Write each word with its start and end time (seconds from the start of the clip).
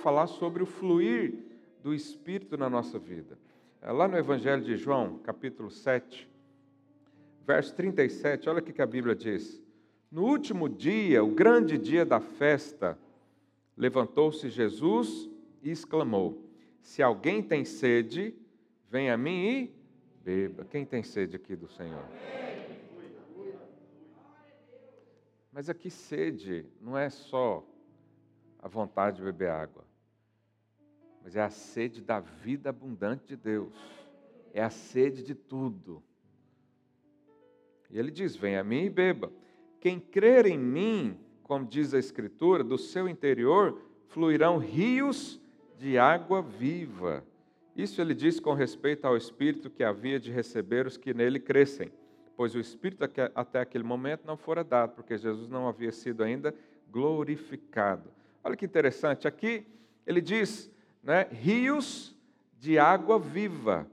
falar 0.00 0.26
sobre 0.26 0.62
o 0.62 0.66
fluir 0.66 1.34
do 1.82 1.94
Espírito 1.94 2.56
na 2.56 2.68
nossa 2.68 2.98
vida. 2.98 3.38
É, 3.80 3.92
lá 3.92 4.08
no 4.08 4.16
Evangelho 4.16 4.62
de 4.62 4.76
João, 4.76 5.18
capítulo 5.18 5.70
7, 5.70 6.28
verso 7.46 7.74
37, 7.74 8.48
olha 8.48 8.58
o 8.58 8.62
que 8.62 8.82
a 8.82 8.86
Bíblia 8.86 9.14
diz. 9.14 9.62
No 10.10 10.24
último 10.24 10.68
dia, 10.68 11.22
o 11.22 11.28
grande 11.28 11.78
dia 11.78 12.04
da 12.04 12.20
festa, 12.20 12.98
levantou-se 13.76 14.48
Jesus 14.48 15.30
e 15.62 15.70
exclamou: 15.70 16.44
Se 16.82 17.02
alguém 17.02 17.42
tem 17.42 17.64
sede, 17.64 18.34
venha 18.90 19.14
a 19.14 19.16
mim 19.16 19.46
e 19.46 19.74
beba. 20.24 20.64
Quem 20.64 20.84
tem 20.84 21.02
sede 21.02 21.36
aqui 21.36 21.54
do 21.54 21.68
Senhor? 21.68 22.04
Mas 25.52 25.68
aqui 25.68 25.90
sede 25.90 26.66
não 26.80 26.96
é 26.96 27.08
só 27.08 27.64
a 28.62 28.68
vontade 28.68 29.16
de 29.16 29.22
beber 29.22 29.50
água, 29.50 29.84
mas 31.22 31.36
é 31.36 31.42
a 31.42 31.50
sede 31.50 32.00
da 32.00 32.20
vida 32.20 32.70
abundante 32.70 33.26
de 33.26 33.36
Deus, 33.36 33.74
é 34.52 34.62
a 34.62 34.70
sede 34.70 35.22
de 35.22 35.34
tudo. 35.34 36.02
E 37.90 37.98
ele 37.98 38.10
diz: 38.10 38.36
Venha 38.36 38.60
a 38.60 38.64
mim 38.64 38.84
e 38.84 38.90
beba. 38.90 39.32
Quem 39.80 39.98
crer 39.98 40.46
em 40.46 40.58
mim, 40.58 41.18
como 41.42 41.66
diz 41.66 41.94
a 41.94 41.98
Escritura, 41.98 42.62
do 42.62 42.78
seu 42.78 43.08
interior 43.08 43.80
fluirão 44.08 44.58
rios 44.58 45.40
de 45.78 45.98
água 45.98 46.42
viva. 46.42 47.24
Isso 47.74 48.00
ele 48.00 48.14
diz 48.14 48.38
com 48.38 48.52
respeito 48.52 49.06
ao 49.06 49.16
Espírito 49.16 49.70
que 49.70 49.82
havia 49.82 50.20
de 50.20 50.30
receber 50.30 50.86
os 50.86 50.96
que 50.96 51.14
nele 51.14 51.40
crescem, 51.40 51.90
pois 52.36 52.54
o 52.54 52.60
Espírito 52.60 53.04
até 53.34 53.60
aquele 53.60 53.84
momento 53.84 54.26
não 54.26 54.36
fora 54.36 54.62
dado, 54.62 54.94
porque 54.94 55.16
Jesus 55.16 55.48
não 55.48 55.68
havia 55.68 55.92
sido 55.92 56.22
ainda 56.22 56.54
glorificado. 56.90 58.10
Olha 58.42 58.56
que 58.56 58.64
interessante, 58.64 59.28
aqui 59.28 59.66
ele 60.06 60.20
diz, 60.20 60.70
né, 61.02 61.26
rios 61.30 62.16
de 62.58 62.78
água 62.78 63.18
viva. 63.18 63.86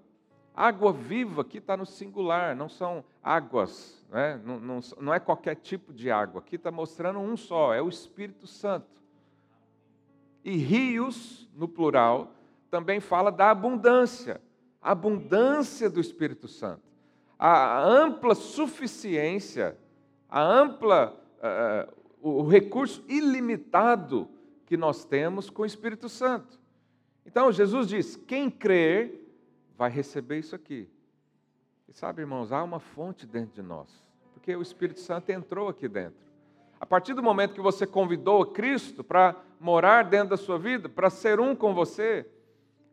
Água 0.56 0.92
viva 0.92 1.42
aqui 1.42 1.60
está 1.60 1.78
no 1.78 1.86
singular, 1.86 2.56
não 2.56 2.68
são 2.68 3.04
águas, 3.22 4.04
né? 4.10 4.42
não, 4.44 4.60
não, 4.60 4.80
não 5.00 5.14
é 5.14 5.20
qualquer 5.20 5.56
tipo 5.56 5.94
de 5.94 6.10
água. 6.10 6.40
Aqui 6.40 6.56
está 6.56 6.72
mostrando 6.72 7.20
um 7.20 7.38
só, 7.38 7.74
é 7.74 7.82
o 7.82 7.90
Espírito 7.90 8.48
Santo. 8.48 8.88
E 10.44 10.58
rios, 10.58 11.48
no 11.56 11.68
plural, 11.68 12.32
também 12.72 13.00
fala 13.00 13.32
da 13.32 13.52
abundância, 13.52 14.42
a 14.82 14.92
abundância 14.92 15.90
do 15.90 16.00
Espírito 16.00 16.48
Santo, 16.48 16.82
a 17.38 17.84
ampla 17.84 18.34
suficiência, 18.34 19.78
a 20.30 20.42
ampla, 20.42 21.16
uh, 21.38 21.94
o 22.22 22.48
recurso 22.48 23.04
ilimitado 23.08 24.30
que 24.68 24.78
nós 24.78 25.06
temos 25.06 25.50
com 25.50 25.64
o 25.64 25.66
Espírito 25.66 26.08
Santo. 26.08 26.60
Então, 27.26 27.52
Jesus 27.52 27.88
diz: 27.88 28.16
quem 28.16 28.52
crer 28.52 29.26
vai 29.76 29.90
receber 29.90 30.38
isso 30.38 30.56
aqui. 30.56 30.88
E 31.88 31.94
sabe, 31.94 32.22
irmãos, 32.22 32.52
há 32.52 32.62
uma 32.62 32.80
fonte 32.80 33.26
dentro 33.26 33.56
de 33.56 33.62
nós, 33.62 34.04
porque 34.34 34.56
o 34.56 34.62
Espírito 34.62 35.00
Santo 35.00 35.30
entrou 35.30 35.70
aqui 35.70 35.88
dentro. 35.88 36.28
A 36.80 36.86
partir 36.86 37.14
do 37.14 37.24
momento 37.24 37.56
que 37.56 37.62
você 37.62 37.88
convidou 37.88 38.46
Cristo 38.46 39.04
para 39.04 39.36
morar 39.60 40.04
dentro 40.04 40.30
da 40.30 40.38
sua 40.38 40.60
vida, 40.60 40.88
para 40.88 41.10
ser 41.10 41.40
um 41.40 41.56
com 41.56 41.74
você, 41.74 42.28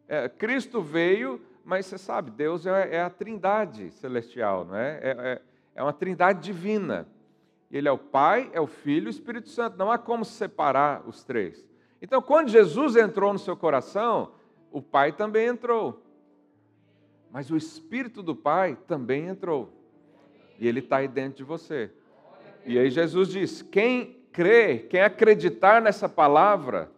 é, 0.09 0.29
Cristo 0.29 0.81
veio, 0.81 1.41
mas 1.65 1.87
você 1.87 1.99
sabe, 1.99 2.31
Deus 2.31 2.67
é, 2.67 2.97
é 2.97 3.03
a 3.03 3.11
trindade 3.11 3.91
celestial, 3.91 4.65
não 4.65 4.77
é? 4.77 5.01
É, 5.03 5.11
é? 5.11 5.43
é 5.75 5.83
uma 5.83 5.93
trindade 5.93 6.41
divina. 6.41 7.07
Ele 7.75 7.89
é 7.89 7.93
o 7.93 7.99
Pai, 7.99 8.49
é 8.53 8.61
o 8.61 8.69
Filho 8.69 9.07
e 9.07 9.09
o 9.09 9.11
Espírito 9.11 9.49
Santo. 9.49 9.77
Não 9.77 9.91
há 9.91 9.99
como 9.99 10.25
separar 10.25 11.03
os 11.09 11.25
três. 11.25 11.67
Então, 12.01 12.23
quando 12.23 12.49
Jesus 12.49 12.95
entrou 12.95 13.33
no 13.33 13.39
seu 13.39 13.57
coração, 13.57 14.31
o 14.71 14.81
Pai 14.81 15.11
também 15.11 15.49
entrou. 15.49 16.01
Mas 17.33 17.51
o 17.51 17.57
Espírito 17.57 18.23
do 18.23 18.37
Pai 18.37 18.79
também 18.87 19.27
entrou. 19.27 19.73
E 20.57 20.69
ele 20.69 20.79
está 20.79 20.99
aí 20.99 21.09
dentro 21.09 21.39
de 21.39 21.43
você. 21.43 21.91
E 22.65 22.79
aí 22.79 22.89
Jesus 22.93 23.31
diz: 23.31 23.61
quem 23.61 24.21
crer, 24.31 24.87
quem 24.87 25.01
acreditar 25.01 25.83
nessa 25.83 26.09
palavra, 26.09 26.93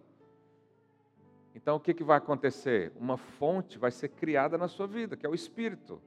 então 1.54 1.76
o 1.76 1.80
que, 1.80 1.94
que 1.94 2.04
vai 2.04 2.18
acontecer? 2.18 2.92
Uma 3.00 3.16
fonte 3.16 3.78
vai 3.78 3.90
ser 3.90 4.10
criada 4.10 4.58
na 4.58 4.68
sua 4.68 4.86
vida, 4.86 5.16
que 5.16 5.24
é 5.24 5.28
o 5.28 5.34
Espírito. 5.34 6.02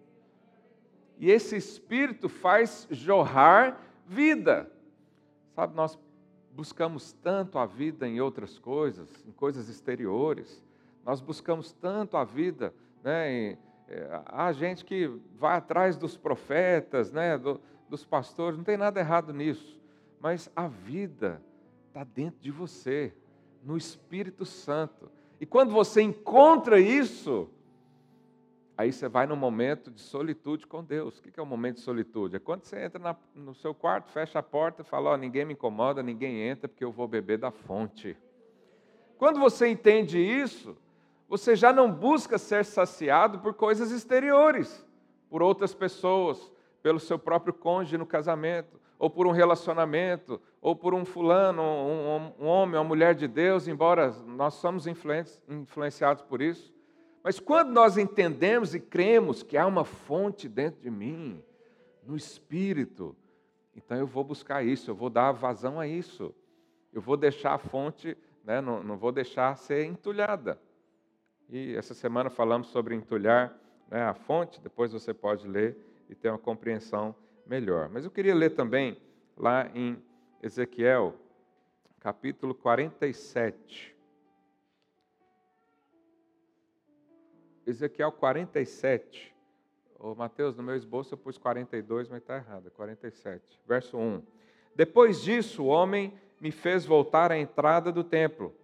E 1.17 1.31
esse 1.31 1.55
Espírito 1.57 2.29
faz 2.29 2.87
jorrar 2.91 3.88
vida. 4.09 4.69
Sabe, 5.55 5.75
nós 5.75 5.97
buscamos 6.51 7.13
tanto 7.13 7.59
a 7.59 7.65
vida 7.65 8.07
em 8.07 8.19
outras 8.19 8.57
coisas, 8.57 9.07
em 9.25 9.31
coisas 9.31 9.69
exteriores. 9.69 10.63
Nós 11.05 11.21
buscamos 11.21 11.71
tanto 11.71 12.17
a 12.17 12.23
vida, 12.23 12.73
né? 13.03 13.31
Em, 13.31 13.57
é, 13.87 14.21
há 14.25 14.51
gente 14.51 14.83
que 14.83 15.07
vai 15.37 15.55
atrás 15.55 15.95
dos 15.95 16.17
profetas, 16.17 17.11
né? 17.11 17.37
Do, 17.37 17.61
dos 17.87 18.03
pastores, 18.03 18.57
não 18.57 18.63
tem 18.63 18.77
nada 18.77 18.99
errado 18.99 19.31
nisso. 19.31 19.79
Mas 20.19 20.49
a 20.55 20.67
vida 20.67 21.41
está 21.87 22.03
dentro 22.03 22.39
de 22.41 22.51
você, 22.51 23.13
no 23.63 23.77
Espírito 23.77 24.45
Santo. 24.45 25.09
E 25.39 25.45
quando 25.45 25.71
você 25.71 26.01
encontra 26.01 26.79
isso, 26.79 27.49
aí 28.79 28.93
você 28.93 29.09
vai 29.09 29.27
num 29.27 29.35
momento 29.35 29.91
de 29.91 29.99
solitude 29.99 30.65
com 30.65 30.81
Deus. 30.81 31.19
O 31.19 31.21
que 31.21 31.37
é 31.37 31.43
um 31.43 31.45
momento 31.45 31.75
de 31.75 31.81
solitude? 31.81 32.37
É 32.37 32.39
quando 32.39 32.63
você 32.63 32.81
entra 32.81 32.97
na, 32.97 33.13
no 33.35 33.53
seu 33.53 33.73
quarto, 33.73 34.09
fecha 34.09 34.39
a 34.39 34.43
porta 34.43 34.83
e 34.83 34.85
fala: 34.85 35.11
oh, 35.11 35.17
ninguém 35.17 35.43
me 35.43 35.51
incomoda, 35.51 36.01
ninguém 36.01 36.39
entra, 36.43 36.69
porque 36.69 36.85
eu 36.85 36.91
vou 36.91 37.05
beber 37.05 37.37
da 37.37 37.51
fonte. 37.51 38.15
Quando 39.17 39.37
você 39.37 39.67
entende 39.67 40.17
isso, 40.17 40.77
você 41.27 41.57
já 41.57 41.73
não 41.73 41.91
busca 41.91 42.37
ser 42.37 42.63
saciado 42.63 43.39
por 43.39 43.53
coisas 43.53 43.91
exteriores, 43.91 44.87
por 45.29 45.43
outras 45.43 45.75
pessoas, 45.75 46.49
pelo 46.81 47.01
seu 47.01 47.19
próprio 47.19 47.53
cônjuge 47.53 47.97
no 47.97 48.05
casamento, 48.05 48.79
ou 48.97 49.09
por 49.09 49.27
um 49.27 49.31
relacionamento, 49.31 50.39
ou 50.61 50.73
por 50.73 50.93
um 50.93 51.03
fulano, 51.03 51.61
um, 51.61 52.45
um 52.45 52.47
homem, 52.47 52.77
uma 52.77 52.83
mulher 52.85 53.13
de 53.13 53.27
Deus, 53.27 53.67
embora 53.67 54.15
nós 54.25 54.53
somos 54.53 54.87
influenciados 54.87 56.23
por 56.23 56.41
isso. 56.41 56.78
Mas 57.29 57.39
quando 57.39 57.69
nós 57.69 57.95
entendemos 57.95 58.73
e 58.73 58.79
cremos 58.79 59.43
que 59.43 59.55
há 59.55 59.67
uma 59.67 59.85
fonte 59.85 60.49
dentro 60.49 60.81
de 60.81 60.89
mim, 60.89 61.43
no 62.01 62.15
Espírito, 62.17 63.15
então 63.75 63.95
eu 63.95 64.07
vou 64.07 64.23
buscar 64.23 64.65
isso, 64.65 64.89
eu 64.89 64.95
vou 64.95 65.11
dar 65.11 65.31
vazão 65.31 65.79
a 65.79 65.85
isso. 65.85 66.33
Eu 66.91 66.99
vou 66.99 67.15
deixar 67.15 67.53
a 67.53 67.59
fonte, 67.59 68.17
né, 68.43 68.59
não, 68.61 68.81
não 68.81 68.97
vou 68.97 69.11
deixar 69.11 69.55
ser 69.57 69.85
entulhada. 69.85 70.59
E 71.47 71.75
essa 71.75 71.93
semana 71.93 72.31
falamos 72.31 72.69
sobre 72.69 72.95
entulhar 72.95 73.55
né, 73.91 74.01
a 74.01 74.15
fonte, 74.15 74.59
depois 74.59 74.91
você 74.91 75.13
pode 75.13 75.47
ler 75.47 75.77
e 76.09 76.15
ter 76.15 76.29
uma 76.29 76.39
compreensão 76.39 77.13
melhor. 77.45 77.89
Mas 77.89 78.05
eu 78.05 78.09
queria 78.09 78.33
ler 78.33 78.55
também 78.55 78.97
lá 79.37 79.69
em 79.75 80.01
Ezequiel, 80.41 81.13
capítulo 81.99 82.55
47. 82.55 83.98
Ezequiel 87.69 88.11
47. 88.11 89.35
Ô, 89.99 90.15
Mateus, 90.15 90.55
no 90.55 90.63
meu 90.63 90.75
esboço 90.75 91.13
eu 91.13 91.17
pus 91.17 91.37
42, 91.37 92.09
mas 92.09 92.21
está 92.21 92.35
errado, 92.35 92.67
é 92.67 92.69
47. 92.69 93.43
Verso 93.67 93.97
1. 93.97 94.21
Depois 94.75 95.21
disso, 95.21 95.63
o 95.63 95.67
homem 95.67 96.13
me 96.39 96.51
fez 96.51 96.85
voltar 96.85 97.31
à 97.31 97.37
entrada 97.37 97.91
do 97.91 98.03
templo, 98.03 98.55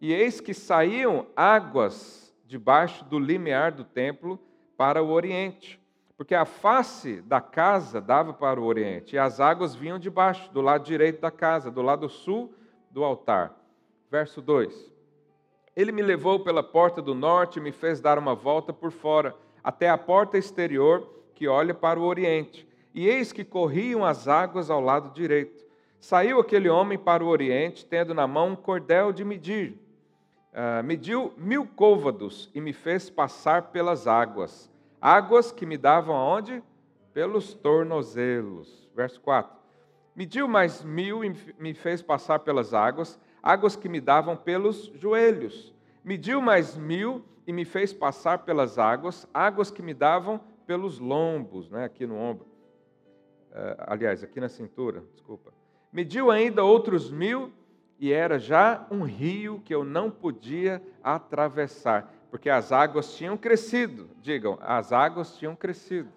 e 0.00 0.12
eis 0.12 0.40
que 0.40 0.52
saíam 0.52 1.26
águas 1.34 2.34
debaixo 2.46 3.04
do 3.06 3.18
limiar 3.18 3.72
do 3.72 3.84
templo 3.84 4.38
para 4.76 5.02
o 5.02 5.10
oriente 5.10 5.80
porque 6.16 6.34
a 6.34 6.44
face 6.44 7.20
da 7.22 7.40
casa 7.40 8.00
dava 8.00 8.32
para 8.32 8.60
o 8.60 8.64
oriente, 8.64 9.16
e 9.16 9.18
as 9.18 9.40
águas 9.40 9.74
vinham 9.74 9.98
de 9.98 10.08
baixo, 10.08 10.52
do 10.52 10.60
lado 10.60 10.84
direito 10.84 11.20
da 11.20 11.30
casa, 11.30 11.70
do 11.70 11.82
lado 11.82 12.08
sul 12.08 12.54
do 12.90 13.02
altar. 13.02 13.54
Verso 14.10 14.40
2: 14.40 14.92
Ele 15.76 15.92
me 15.92 16.02
levou 16.02 16.40
pela 16.40 16.62
porta 16.62 17.02
do 17.02 17.14
norte 17.14 17.58
e 17.58 17.62
me 17.62 17.72
fez 17.72 18.00
dar 18.00 18.18
uma 18.18 18.34
volta 18.34 18.72
por 18.72 18.90
fora, 18.90 19.34
até 19.62 19.88
a 19.88 19.98
porta 19.98 20.38
exterior 20.38 21.08
que 21.34 21.48
olha 21.48 21.74
para 21.74 21.98
o 21.98 22.04
oriente. 22.04 22.66
E 22.94 23.08
eis 23.08 23.32
que 23.32 23.44
corriam 23.44 24.04
as 24.04 24.28
águas 24.28 24.70
ao 24.70 24.80
lado 24.80 25.12
direito. 25.12 25.64
Saiu 25.98 26.38
aquele 26.38 26.68
homem 26.68 26.98
para 26.98 27.24
o 27.24 27.28
oriente, 27.28 27.84
tendo 27.84 28.14
na 28.14 28.26
mão 28.26 28.50
um 28.50 28.56
cordel 28.56 29.12
de 29.12 29.24
medir. 29.24 29.78
Uh, 30.52 30.84
mediu 30.84 31.32
mil 31.36 31.66
côvados 31.66 32.50
e 32.54 32.60
me 32.60 32.72
fez 32.72 33.10
passar 33.10 33.72
pelas 33.72 34.06
águas 34.06 34.70
Águas 35.04 35.52
que 35.52 35.66
me 35.66 35.76
davam 35.76 36.16
aonde? 36.16 36.62
Pelos 37.12 37.52
tornozelos. 37.52 38.88
Verso 38.96 39.20
4. 39.20 39.54
Mediu 40.16 40.48
mais 40.48 40.82
mil 40.82 41.22
e 41.22 41.36
me 41.58 41.74
fez 41.74 42.00
passar 42.00 42.38
pelas 42.38 42.72
águas, 42.72 43.20
águas 43.44 43.76
que 43.76 43.90
me 43.90 44.00
davam 44.00 44.38
pelos 44.38 44.90
joelhos. 44.94 45.74
Mediu 46.02 46.40
mais 46.40 46.78
mil 46.78 47.22
e 47.46 47.52
me 47.52 47.66
fez 47.66 47.92
passar 47.92 48.38
pelas 48.38 48.78
águas, 48.78 49.28
águas 49.34 49.70
que 49.70 49.82
me 49.82 49.92
davam 49.92 50.40
pelos 50.66 50.98
lombos, 50.98 51.68
né, 51.68 51.84
aqui 51.84 52.06
no 52.06 52.16
ombro. 52.16 52.46
Uh, 53.50 53.84
aliás, 53.86 54.24
aqui 54.24 54.40
na 54.40 54.48
cintura, 54.48 55.04
desculpa. 55.12 55.52
Mediu 55.92 56.30
ainda 56.30 56.64
outros 56.64 57.10
mil 57.10 57.52
e 58.00 58.10
era 58.10 58.38
já 58.38 58.86
um 58.90 59.02
rio 59.02 59.60
que 59.62 59.74
eu 59.74 59.84
não 59.84 60.10
podia 60.10 60.82
atravessar, 61.02 62.12
porque 62.30 62.48
as 62.48 62.72
águas 62.72 63.14
tinham 63.14 63.36
crescido. 63.36 64.08
Digam, 64.22 64.58
as 64.62 64.90
águas 64.90 65.36
tinham 65.36 65.54
crescido. 65.54 66.08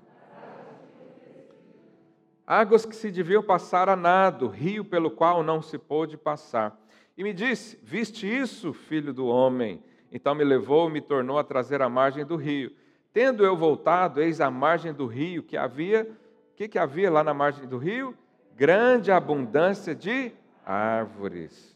Águas 2.45 2.85
que 2.85 2.95
se 2.95 3.11
deviam 3.11 3.43
passar 3.43 3.89
a 3.89 3.97
nado, 3.97 4.47
rio 4.47 4.85
pelo 4.85 5.11
qual 5.11 5.43
não 5.43 5.61
se 5.61 5.77
pôde 5.77 6.15
passar. 6.15 6.86
E 7.17 7.23
me 7.23 7.33
disse: 7.33 7.79
Viste 7.81 8.27
isso, 8.27 8.71
filho 8.71 9.11
do 9.11 9.25
homem? 9.25 9.83
Então 10.11 10.35
me 10.35 10.43
levou 10.43 10.89
e 10.89 10.93
me 10.93 11.01
tornou 11.01 11.39
a 11.39 11.43
trazer 11.43 11.81
à 11.81 11.89
margem 11.89 12.23
do 12.23 12.35
rio. 12.35 12.71
Tendo 13.11 13.43
eu 13.43 13.57
voltado, 13.57 14.21
eis 14.21 14.39
a 14.39 14.51
margem 14.51 14.93
do 14.93 15.07
rio 15.07 15.41
que 15.41 15.57
havia. 15.57 16.03
O 16.51 16.55
que, 16.55 16.67
que 16.67 16.77
havia 16.77 17.09
lá 17.09 17.23
na 17.23 17.33
margem 17.33 17.67
do 17.67 17.77
rio? 17.77 18.15
Grande 18.55 19.11
abundância 19.11 19.93
de 19.95 20.31
árvores, 20.65 21.75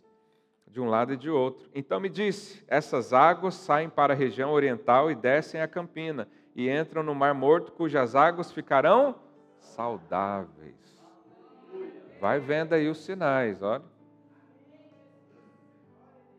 de 0.68 0.80
um 0.80 0.88
lado 0.88 1.14
e 1.14 1.18
de 1.18 1.30
outro. 1.30 1.68
Então 1.74 2.00
me 2.00 2.10
disse: 2.10 2.64
Essas 2.68 3.12
águas 3.12 3.56
saem 3.56 3.90
para 3.90 4.14
a 4.14 4.16
região 4.16 4.52
oriental 4.52 5.10
e 5.10 5.16
descem 5.16 5.62
a 5.62 5.68
campina, 5.68 6.28
e 6.56 6.70
entram 6.70 7.02
no 7.02 7.16
Mar 7.16 7.34
Morto, 7.34 7.72
cujas 7.72 8.16
águas 8.16 8.52
ficarão 8.52 9.16
saudáveis. 9.58 10.76
Vai 12.20 12.40
vendo 12.40 12.74
aí 12.74 12.88
os 12.88 13.04
sinais, 13.04 13.62
olha. 13.64 13.84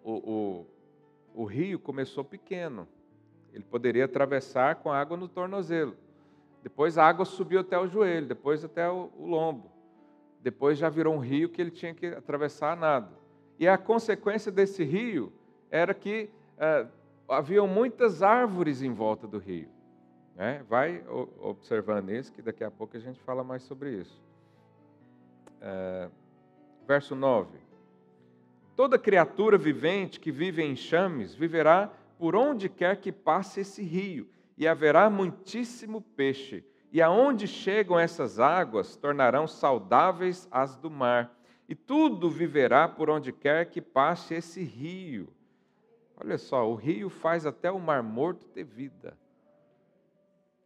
O, 0.04 0.66
o, 1.34 1.43
o 1.43 1.44
rio 1.44 1.78
começou 1.78 2.25
pequeno. 2.25 2.88
Ele 3.52 3.64
poderia 3.64 4.04
atravessar 4.04 4.76
com 4.76 4.90
água 4.90 5.16
no 5.16 5.28
tornozelo. 5.28 5.96
Depois 6.62 6.96
a 6.96 7.06
água 7.06 7.25
subiu 7.25 7.60
até 7.60 7.78
o 7.78 7.87
joelho, 7.87 8.26
depois 8.26 8.64
até 8.64 8.88
o, 8.88 9.10
o 9.19 9.26
lombo. 9.26 9.70
Depois 10.40 10.78
já 10.78 10.88
virou 10.88 11.14
um 11.14 11.19
rio 11.19 11.49
que 11.49 11.60
ele 11.60 11.70
tinha 11.70 11.94
que 11.94 12.06
atravessar 12.06 12.76
nada. 12.76 13.10
E 13.58 13.69
a 13.69 13.76
consequência 13.76 14.50
desse 14.50 14.82
rio 14.82 15.32
era 15.70 15.93
que 15.94 16.31
uh, 16.56 16.88
haviam 17.28 17.66
muitas 17.66 18.22
árvores 18.22 18.82
em 18.82 18.93
volta 18.93 19.26
do 19.26 19.38
rio. 19.38 19.69
Né? 20.34 20.64
Vai 20.69 21.05
observando 21.40 22.10
isso, 22.10 22.32
que 22.32 22.43
daqui 22.43 22.64
a 22.64 22.70
pouco 22.70 22.96
a 22.96 23.00
gente 23.00 23.20
fala 23.20 23.44
mais 23.44 23.62
sobre 23.62 23.93
isso. 23.93 24.20
Uh, 25.60 26.10
verso 26.87 27.14
9. 27.14 27.48
Toda 28.74 28.98
criatura 28.98 29.58
vivente 29.58 30.19
que 30.19 30.32
vive 30.32 30.62
em 30.62 30.74
chames 30.74 31.34
viverá 31.34 31.90
por 32.19 32.34
onde 32.34 32.69
quer 32.69 32.96
que 32.96 33.12
passe 33.12 33.60
esse 33.60 33.82
rio, 33.82 34.28
e 34.56 34.66
haverá 34.69 35.10
muitíssimo 35.10 36.00
peixe. 36.00 36.64
E 36.92 37.00
aonde 37.00 37.48
chegam 37.48 37.98
essas 37.98 38.38
águas, 38.38 38.96
tornarão 38.96 39.46
saudáveis 39.46 40.46
as 40.50 40.76
do 40.76 40.90
mar. 40.90 41.34
E 41.69 41.74
tudo 41.74 42.30
viverá 42.30 42.86
por 42.86 43.08
onde 43.08 43.32
quer 43.32 43.66
que 43.66 43.80
passe 43.80 44.34
esse 44.34 44.62
rio. 44.62 45.32
Olha 46.16 46.38
só, 46.38 46.70
o 46.70 46.74
rio 46.74 47.08
faz 47.08 47.46
até 47.46 47.70
o 47.70 47.80
mar 47.80 48.02
morto 48.02 48.46
ter 48.46 48.64
vida. 48.64 49.16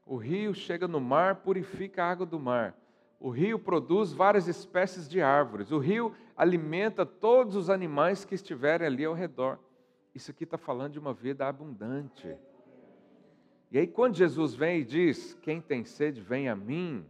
O 0.05 0.17
rio 0.17 0.53
chega 0.53 0.87
no 0.87 1.01
mar, 1.01 1.37
purifica 1.37 2.05
a 2.05 2.11
água 2.11 2.27
do 2.27 2.39
mar. 2.39 2.77
O 3.19 3.31
rio 3.31 3.59
produz 3.59 4.13
várias 4.13 4.47
espécies 4.47 5.09
de 5.09 5.21
árvores. 5.21 5.73
O 5.73 5.79
rio 5.79 6.15
alimenta 6.37 7.07
todos 7.07 7.57
os 7.57 7.71
animais 7.71 8.25
que 8.25 8.35
estiverem 8.35 8.87
ali 8.87 9.05
ao 9.05 9.15
redor. 9.15 9.59
Isso 10.15 10.31
aqui 10.31 10.45
está 10.45 10.59
falando 10.59 10.93
de 10.93 10.99
uma 10.99 11.15
vida 11.15 11.47
abundante. 11.47 12.37
E 13.71 13.79
aí, 13.79 13.87
quando 13.87 14.15
Jesus 14.15 14.55
vem 14.55 14.81
e 14.81 14.85
diz: 14.85 15.35
Quem 15.43 15.61
tem 15.61 15.85
sede, 15.85 16.21
vem 16.21 16.49
a 16.49 16.55
mim, 16.55 17.05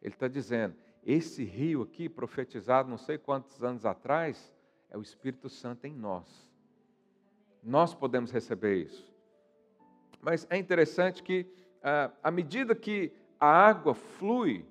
ele 0.00 0.14
está 0.14 0.28
dizendo: 0.28 0.74
esse 1.04 1.44
rio 1.44 1.82
aqui, 1.82 2.08
profetizado 2.08 2.88
não 2.88 2.98
sei 2.98 3.16
quantos 3.18 3.62
anos 3.62 3.86
atrás, 3.86 4.52
é 4.90 4.98
o 4.98 5.02
Espírito 5.02 5.48
Santo 5.48 5.86
em 5.86 5.94
nós. 5.94 6.50
Nós 7.62 7.94
podemos 7.94 8.30
receber 8.30 8.76
isso. 8.76 9.12
Mas 10.20 10.46
é 10.50 10.56
interessante 10.56 11.22
que, 11.22 11.46
ah, 11.82 12.10
à 12.22 12.30
medida 12.30 12.74
que 12.74 13.12
a 13.38 13.46
água 13.46 13.94
flui, 13.94 14.64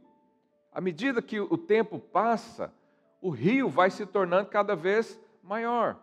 à 0.75 0.81
medida 0.81 1.21
que 1.21 1.39
o 1.39 1.57
tempo 1.57 1.97
passa, 1.97 2.69
o 3.21 3.29
rio 3.29 3.69
vai 3.69 3.89
se 3.89 4.05
tornando 4.05 4.49
cada 4.49 4.75
vez 4.75 5.17
maior. 5.41 5.97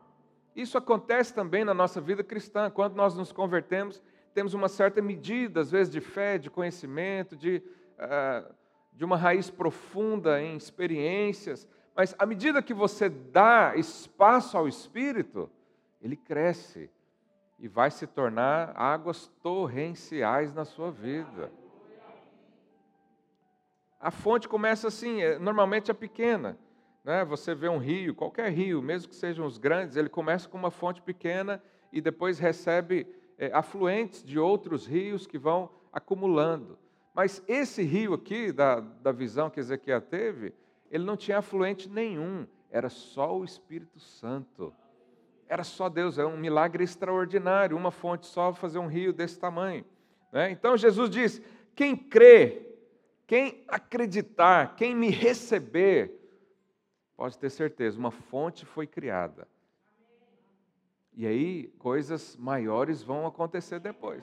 Isso 0.57 0.79
acontece 0.79 1.35
também 1.35 1.63
na 1.63 1.75
nossa 1.75 2.01
vida 2.01 2.25
cristã. 2.25 2.71
Quando 2.71 2.95
nós 2.95 3.15
nos 3.15 3.33
convertemos, 3.33 4.03
temos 4.33 4.55
uma 4.55 4.71
certa 4.71 5.03
medida, 5.03 5.61
às 5.61 5.71
vezes, 5.71 5.93
de 5.93 6.01
fé, 6.01 6.39
de 6.39 6.49
conhecimento, 6.49 7.37
de, 7.37 7.63
uh, 7.99 8.51
de 8.95 9.05
uma 9.05 9.19
raiz 9.19 9.51
profunda 9.51 10.41
em 10.41 10.57
experiências. 10.57 11.69
Mas 11.95 12.15
à 12.19 12.25
medida 12.25 12.63
que 12.63 12.73
você 12.73 13.11
dá 13.11 13.75
espaço 13.77 14.57
ao 14.57 14.67
Espírito, 14.67 15.51
ele 16.01 16.17
cresce 16.17 16.89
e 17.59 17.69
vai 17.69 17.91
se 17.91 18.07
tornar 18.07 18.73
águas 18.75 19.27
torrenciais 19.43 20.55
na 20.55 20.65
sua 20.65 20.91
vida. 20.91 21.53
A 24.03 24.11
fonte 24.11 24.49
começa 24.49 24.89
assim, 24.89 25.23
é, 25.23 25.39
normalmente 25.39 25.89
é 25.89 25.95
pequena. 25.95 26.59
Né? 27.05 27.25
Você 27.25 27.55
vê 27.55 27.69
um 27.69 27.79
rio, 27.79 28.17
qualquer 28.17 28.51
rio, 28.51 28.83
mesmo 28.83 29.09
que 29.09 29.15
sejam 29.15 29.47
os 29.47 29.59
grandes, 29.59 29.97
ele 29.97 30.09
começa 30.09 30.49
com 30.49 30.59
uma 30.59 30.73
fonte 30.73 31.01
pequena 31.01 31.63
e 31.93 32.01
depois 32.01 32.41
recebe 32.41 33.07
é, 33.39 33.53
afluentes 33.55 34.25
de 34.25 34.41
outros 34.41 34.89
rios 34.89 35.25
que 35.25 35.39
vão 35.39 35.71
acumulando. 35.93 36.77
Mas 37.15 37.41
esse 37.47 37.85
rio 37.85 38.13
aqui, 38.15 38.51
da, 38.51 38.81
da 38.81 39.13
visão 39.13 39.49
que 39.49 39.61
Ezequiel 39.61 40.01
teve, 40.01 40.53
ele 40.91 41.05
não 41.05 41.17
tinha 41.17 41.39
afluente 41.39 41.89
nenhum, 41.89 42.45
era 42.73 42.89
só 42.89 43.39
o 43.39 43.45
Espírito 43.45 44.01
Santo. 44.01 44.75
Era 45.47 45.63
só 45.63 45.89
Deus, 45.89 46.19
é 46.19 46.27
um 46.27 46.37
milagre 46.37 46.83
extraordinário, 46.83 47.77
uma 47.77 47.93
fonte 47.93 48.27
só 48.27 48.53
fazer 48.53 48.81
um 48.81 48.89
rio 48.89 49.13
desse 49.13 49.39
tamanho. 49.39 49.85
Né? 50.33 50.51
Então 50.51 50.77
Jesus 50.77 51.09
diz: 51.09 51.41
quem 51.77 51.95
crê 51.95 52.72
quem 53.32 53.65
acreditar, 53.67 54.77
quem 54.77 54.94
me 54.94 55.08
receber, 55.08 56.20
pode 57.17 57.39
ter 57.39 57.48
certeza, 57.48 57.98
uma 57.98 58.10
fonte 58.10 58.67
foi 58.67 58.86
criada. 58.86 59.48
E 61.15 61.27
aí, 61.27 61.69
coisas 61.79 62.36
maiores 62.36 63.03
vão 63.03 63.27
acontecer 63.27 63.81
depois. 63.81 64.22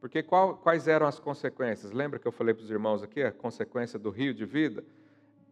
Porque 0.00 0.20
qual, 0.20 0.56
quais 0.56 0.88
eram 0.88 1.06
as 1.06 1.20
consequências? 1.20 1.92
Lembra 1.92 2.18
que 2.18 2.26
eu 2.26 2.32
falei 2.32 2.52
para 2.52 2.64
os 2.64 2.72
irmãos 2.72 3.04
aqui 3.04 3.22
a 3.22 3.30
consequência 3.30 4.00
do 4.00 4.10
rio 4.10 4.34
de 4.34 4.44
vida? 4.44 4.84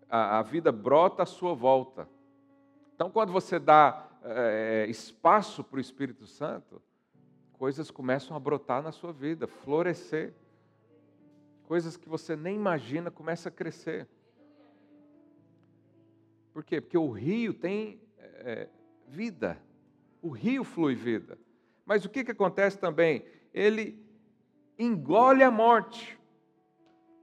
A, 0.08 0.40
a 0.40 0.42
vida 0.42 0.72
brota 0.72 1.22
à 1.22 1.26
sua 1.26 1.54
volta. 1.54 2.08
Então, 2.96 3.12
quando 3.12 3.30
você 3.30 3.60
dá 3.60 4.08
é, 4.24 4.86
espaço 4.88 5.62
para 5.62 5.76
o 5.76 5.80
Espírito 5.80 6.26
Santo, 6.26 6.82
coisas 7.52 7.92
começam 7.92 8.36
a 8.36 8.40
brotar 8.40 8.82
na 8.82 8.90
sua 8.90 9.12
vida, 9.12 9.46
florescer 9.46 10.34
coisas 11.62 11.96
que 11.96 12.08
você 12.08 12.36
nem 12.36 12.56
imagina 12.56 13.10
começam 13.10 13.50
a 13.50 13.54
crescer. 13.54 14.08
Por 16.52 16.62
quê? 16.62 16.80
Porque 16.80 16.98
o 16.98 17.10
rio 17.10 17.54
tem 17.54 18.00
é, 18.18 18.68
vida, 19.08 19.58
o 20.20 20.28
rio 20.28 20.64
flui 20.64 20.94
vida. 20.94 21.38
Mas 21.84 22.04
o 22.04 22.10
que, 22.10 22.24
que 22.24 22.30
acontece 22.30 22.78
também? 22.78 23.24
Ele 23.52 24.02
engole 24.78 25.42
a 25.42 25.50
morte, 25.50 26.18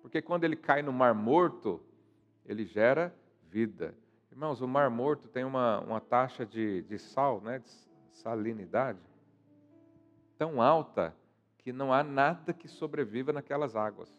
porque 0.01 0.22
quando 0.22 0.43
ele 0.43 0.55
cai 0.55 0.81
no 0.81 0.91
mar 0.91 1.13
morto, 1.13 1.81
ele 2.46 2.65
gera 2.65 3.13
vida. 3.43 3.96
Irmãos, 4.31 4.62
o 4.62 4.67
mar 4.67 4.89
morto 4.89 5.27
tem 5.27 5.43
uma, 5.43 5.79
uma 5.81 6.00
taxa 6.00 6.46
de, 6.46 6.81
de 6.84 6.98
sal, 6.98 7.41
né, 7.41 7.60
de 7.60 7.69
salinidade, 8.10 9.00
tão 10.38 10.62
alta 10.62 11.15
que 11.58 11.74
não 11.74 11.93
há 11.93 12.03
nada 12.03 12.53
que 12.53 12.67
sobreviva 12.67 13.34
naquelas 13.34 13.75
águas. 13.75 14.18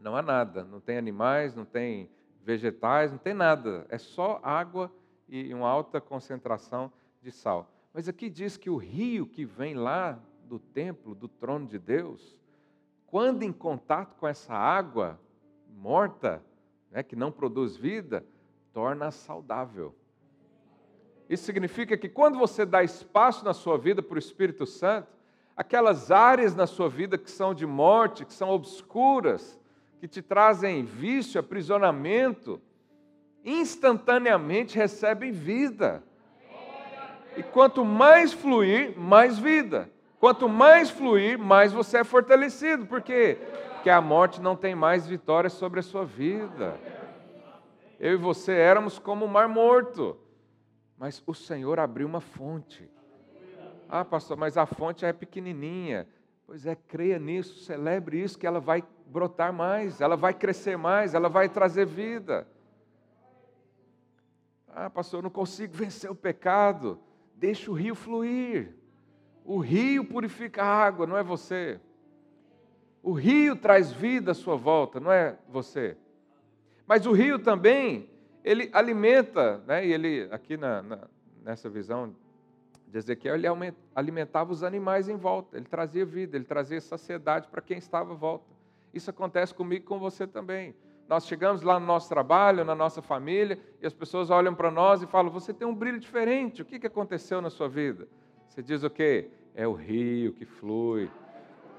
Não 0.00 0.16
há 0.16 0.22
nada, 0.22 0.64
não 0.64 0.80
tem 0.80 0.98
animais, 0.98 1.54
não 1.54 1.64
tem 1.64 2.10
vegetais, 2.42 3.10
não 3.10 3.18
tem 3.18 3.34
nada. 3.34 3.86
É 3.88 3.98
só 3.98 4.40
água 4.42 4.92
e 5.28 5.52
uma 5.52 5.68
alta 5.68 6.00
concentração 6.00 6.92
de 7.20 7.32
sal. 7.32 7.70
Mas 7.92 8.08
aqui 8.08 8.28
diz 8.30 8.56
que 8.56 8.70
o 8.70 8.76
rio 8.76 9.26
que 9.26 9.44
vem 9.44 9.74
lá 9.74 10.18
do 10.44 10.58
templo, 10.58 11.14
do 11.14 11.26
trono 11.26 11.66
de 11.66 11.78
Deus, 11.78 12.36
quando 13.06 13.42
em 13.42 13.52
contato 13.52 14.14
com 14.16 14.28
essa 14.28 14.54
água 14.54 15.18
morta, 15.68 16.42
né, 16.90 17.02
que 17.02 17.16
não 17.16 17.32
produz 17.32 17.76
vida, 17.76 18.24
torna 18.72 19.10
saudável. 19.10 19.94
Isso 21.28 21.44
significa 21.44 21.96
que 21.96 22.08
quando 22.08 22.38
você 22.38 22.64
dá 22.64 22.82
espaço 22.84 23.44
na 23.44 23.52
sua 23.52 23.76
vida 23.76 24.02
para 24.02 24.14
o 24.14 24.18
Espírito 24.18 24.64
Santo, 24.66 25.08
aquelas 25.56 26.10
áreas 26.10 26.54
na 26.54 26.66
sua 26.66 26.88
vida 26.88 27.18
que 27.18 27.30
são 27.30 27.54
de 27.54 27.66
morte, 27.66 28.24
que 28.24 28.32
são 28.32 28.50
obscuras, 28.50 29.58
que 30.06 30.08
te 30.08 30.22
trazem 30.22 30.84
vício, 30.84 31.40
aprisionamento, 31.40 32.62
instantaneamente 33.44 34.78
recebem 34.78 35.32
vida. 35.32 36.00
E 37.36 37.42
quanto 37.42 37.84
mais 37.84 38.32
fluir, 38.32 38.96
mais 38.96 39.36
vida. 39.36 39.90
Quanto 40.20 40.48
mais 40.48 40.90
fluir, 40.90 41.36
mais 41.36 41.72
você 41.72 41.98
é 41.98 42.04
fortalecido. 42.04 42.86
Por 42.86 43.02
quê? 43.02 43.36
Porque 43.74 43.90
a 43.90 44.00
morte 44.00 44.40
não 44.40 44.54
tem 44.54 44.76
mais 44.76 45.08
vitória 45.08 45.50
sobre 45.50 45.80
a 45.80 45.82
sua 45.82 46.04
vida. 46.04 46.78
Eu 47.98 48.12
e 48.12 48.16
você 48.16 48.52
éramos 48.52 48.98
como 48.98 49.24
o 49.24 49.28
mar 49.28 49.48
morto. 49.48 50.16
mas 50.96 51.20
o 51.26 51.34
Senhor 51.34 51.80
abriu 51.80 52.06
uma 52.06 52.20
fonte. 52.20 52.88
Ah, 53.88 54.04
pastor, 54.04 54.36
mas 54.36 54.56
a 54.56 54.66
fonte 54.66 55.04
é 55.04 55.12
pequenininha. 55.12 56.06
Pois 56.46 56.64
é, 56.64 56.76
creia 56.76 57.18
nisso, 57.18 57.64
celebre 57.64 58.22
isso, 58.22 58.38
que 58.38 58.46
ela 58.46 58.60
vai 58.60 58.84
brotar 59.06 59.52
mais, 59.52 60.00
ela 60.00 60.16
vai 60.16 60.34
crescer 60.34 60.76
mais, 60.76 61.14
ela 61.14 61.28
vai 61.28 61.48
trazer 61.48 61.86
vida. 61.86 62.46
Ah, 64.68 64.90
pastor, 64.90 65.20
eu 65.20 65.22
não 65.22 65.30
consigo 65.30 65.74
vencer 65.74 66.10
o 66.10 66.14
pecado. 66.14 67.00
Deixa 67.34 67.70
o 67.70 67.74
rio 67.74 67.94
fluir. 67.94 68.74
O 69.44 69.58
rio 69.58 70.04
purifica 70.04 70.62
a 70.62 70.66
água, 70.66 71.06
não 71.06 71.16
é 71.16 71.22
você. 71.22 71.80
O 73.02 73.12
rio 73.12 73.54
traz 73.54 73.92
vida 73.92 74.32
à 74.32 74.34
sua 74.34 74.56
volta, 74.56 74.98
não 74.98 75.12
é 75.12 75.38
você. 75.48 75.96
Mas 76.86 77.06
o 77.06 77.12
rio 77.12 77.38
também, 77.38 78.10
ele 78.42 78.68
alimenta, 78.72 79.58
né? 79.66 79.86
e 79.86 79.92
ele, 79.92 80.28
aqui 80.32 80.56
na, 80.56 80.82
na, 80.82 80.98
nessa 81.42 81.70
visão 81.70 82.14
de 82.88 82.98
Ezequiel, 82.98 83.36
ele 83.36 83.46
alimentava 83.94 84.52
os 84.52 84.62
animais 84.62 85.08
em 85.08 85.16
volta, 85.16 85.56
ele 85.56 85.66
trazia 85.66 86.04
vida, 86.04 86.36
ele 86.36 86.44
trazia 86.44 86.80
saciedade 86.80 87.48
para 87.48 87.62
quem 87.62 87.78
estava 87.78 88.12
à 88.12 88.16
volta. 88.16 88.55
Isso 88.96 89.10
acontece 89.10 89.52
comigo 89.52 89.84
e 89.84 89.86
com 89.86 89.98
você 89.98 90.26
também. 90.26 90.74
Nós 91.06 91.26
chegamos 91.26 91.60
lá 91.60 91.78
no 91.78 91.84
nosso 91.84 92.08
trabalho, 92.08 92.64
na 92.64 92.74
nossa 92.74 93.02
família, 93.02 93.58
e 93.80 93.86
as 93.86 93.92
pessoas 93.92 94.30
olham 94.30 94.54
para 94.54 94.70
nós 94.70 95.02
e 95.02 95.06
falam: 95.06 95.30
Você 95.30 95.52
tem 95.52 95.68
um 95.68 95.74
brilho 95.74 96.00
diferente, 96.00 96.62
o 96.62 96.64
que 96.64 96.86
aconteceu 96.86 97.42
na 97.42 97.50
sua 97.50 97.68
vida? 97.68 98.08
Você 98.48 98.62
diz 98.62 98.82
o 98.82 98.88
quê? 98.88 99.28
É 99.54 99.68
o 99.68 99.74
rio 99.74 100.32
que 100.32 100.46
flui, 100.46 101.10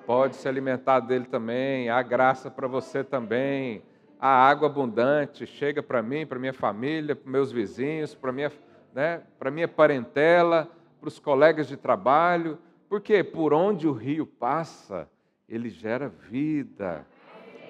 pode 0.06 0.36
se 0.36 0.48
alimentar 0.48 1.00
dele 1.00 1.26
também, 1.26 1.90
há 1.90 2.04
graça 2.04 2.52
para 2.52 2.68
você 2.68 3.04
também, 3.04 3.82
há 4.20 4.30
água 4.30 4.68
abundante, 4.68 5.48
chega 5.48 5.82
para 5.82 6.04
mim, 6.04 6.24
para 6.26 6.38
minha 6.38 6.54
família, 6.54 7.16
para 7.16 7.32
meus 7.32 7.52
vizinhos, 7.52 8.14
para 8.14 8.32
minha, 8.32 8.52
né, 8.94 9.24
para 9.40 9.50
minha 9.50 9.68
parentela, 9.68 10.70
para 11.00 11.08
os 11.08 11.18
colegas 11.18 11.68
de 11.68 11.76
trabalho, 11.78 12.60
porque 12.88 13.24
por 13.24 13.54
onde 13.54 13.88
o 13.88 13.92
rio 13.92 14.26
passa, 14.26 15.10
ele 15.48 15.70
gera 15.70 16.10
vida 16.10 17.06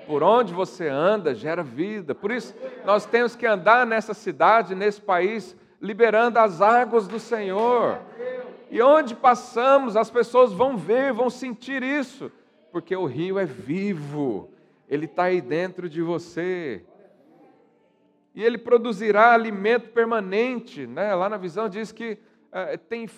por 0.07 0.23
onde 0.23 0.53
você 0.53 0.87
anda 0.87 1.35
gera 1.35 1.61
vida. 1.61 2.15
Por 2.15 2.31
isso, 2.31 2.55
nós 2.85 3.05
temos 3.05 3.35
que 3.35 3.45
andar 3.45 3.85
nessa 3.85 4.13
cidade, 4.13 4.73
nesse 4.73 5.01
país, 5.01 5.55
liberando 5.81 6.39
as 6.39 6.61
águas 6.61 7.07
do 7.07 7.19
Senhor. 7.19 7.99
E 8.71 8.81
onde 8.81 9.13
passamos, 9.13 9.97
as 9.97 10.09
pessoas 10.09 10.53
vão 10.53 10.77
ver, 10.77 11.11
vão 11.11 11.29
sentir 11.29 11.83
isso, 11.83 12.31
porque 12.71 12.95
o 12.95 13.05
rio 13.05 13.37
é 13.37 13.45
vivo, 13.45 14.49
ele 14.89 15.05
está 15.05 15.23
aí 15.23 15.41
dentro 15.41 15.89
de 15.89 16.01
você. 16.01 16.83
E 18.33 18.43
ele 18.43 18.57
produzirá 18.57 19.33
alimento 19.33 19.89
permanente. 19.89 20.87
Né? 20.87 21.13
Lá 21.15 21.27
na 21.27 21.37
visão 21.37 21.67
diz 21.67 21.91
que 21.91 22.17
uh, 22.51 22.77
tem, 22.87 23.09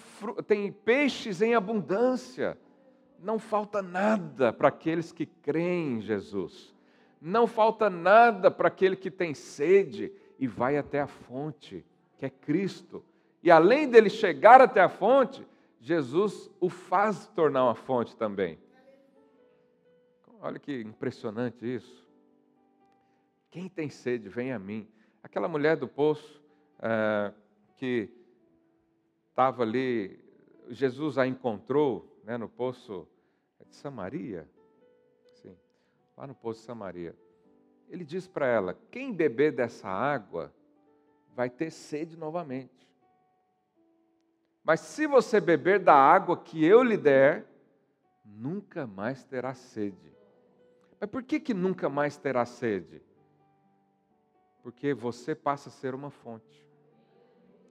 tem 0.47 0.71
peixes 0.71 1.41
em 1.41 1.53
abundância. 1.53 2.57
Não 3.21 3.37
falta 3.37 3.81
nada 3.81 4.53
para 4.53 4.69
aqueles 4.69 5.11
que 5.11 5.25
creem 5.25 5.97
em 5.97 6.01
Jesus 6.01 6.73
não 7.21 7.47
falta 7.47 7.89
nada 7.89 8.49
para 8.49 8.67
aquele 8.67 8.95
que 8.95 9.11
tem 9.11 9.33
sede 9.33 10.11
e 10.37 10.47
vai 10.47 10.77
até 10.77 11.01
a 11.01 11.07
fonte, 11.07 11.85
que 12.17 12.25
é 12.25 12.29
Cristo. 12.29 13.03
E 13.43 13.51
além 13.51 13.89
dele 13.89 14.09
chegar 14.09 14.61
até 14.61 14.81
a 14.81 14.89
fonte, 14.89 15.45
Jesus 15.81 16.49
o 16.59 16.69
faz 16.69 17.27
tornar 17.27 17.65
uma 17.65 17.75
fonte 17.75 18.15
também. 18.15 18.57
Olha 20.41 20.59
que 20.59 20.81
impressionante 20.81 21.65
isso. 21.65 22.07
Quem 23.51 23.67
tem 23.67 23.89
sede, 23.89 24.29
vem 24.29 24.53
a 24.53 24.59
mim. 24.59 24.87
Aquela 25.21 25.47
mulher 25.47 25.75
do 25.75 25.87
poço 25.87 26.41
é, 26.81 27.33
que 27.75 28.09
estava 29.29 29.63
ali, 29.63 30.17
Jesus 30.69 31.17
a 31.17 31.27
encontrou 31.27 32.18
né, 32.29 32.37
no 32.37 32.47
poço 32.47 33.07
de 33.67 33.75
Samaria 33.75 34.47
lá 36.19 36.27
no 36.27 36.35
poço 36.35 36.59
de 36.59 36.65
Samaria. 36.65 37.15
Ele 37.87 38.03
diz 38.03 38.27
para 38.27 38.45
ela: 38.45 38.77
quem 38.91 39.13
beber 39.13 39.53
dessa 39.53 39.87
água 39.87 40.53
vai 41.33 41.49
ter 41.49 41.71
sede 41.71 42.17
novamente. 42.17 42.87
Mas 44.61 44.81
se 44.81 45.07
você 45.07 45.39
beber 45.39 45.79
da 45.79 45.95
água 45.95 46.35
que 46.35 46.63
eu 46.63 46.83
lhe 46.83 46.97
der, 46.97 47.47
nunca 48.25 48.85
mais 48.85 49.23
terá 49.23 49.53
sede. 49.53 50.13
Mas 50.99 51.09
por 51.09 51.23
que, 51.23 51.39
que 51.39 51.53
nunca 51.53 51.87
mais 51.87 52.17
terá 52.17 52.45
sede? 52.45 53.01
Porque 54.61 54.93
você 54.93 55.33
passa 55.33 55.69
a 55.69 55.71
ser 55.71 55.95
uma 55.95 56.11
fonte 56.11 56.67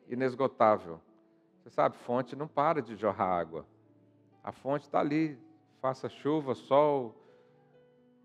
inesgotável. 0.09 0.99
Você 1.63 1.69
sabe, 1.69 1.99
fonte 1.99 2.35
não 2.35 2.49
para 2.49 2.81
de 2.81 2.97
jorrar 2.97 3.39
água. 3.39 3.67
A 4.43 4.53
fonte 4.53 4.85
está 4.85 5.01
ali, 5.01 5.39
faça 5.81 6.09
chuva, 6.09 6.55
sol, 6.55 7.15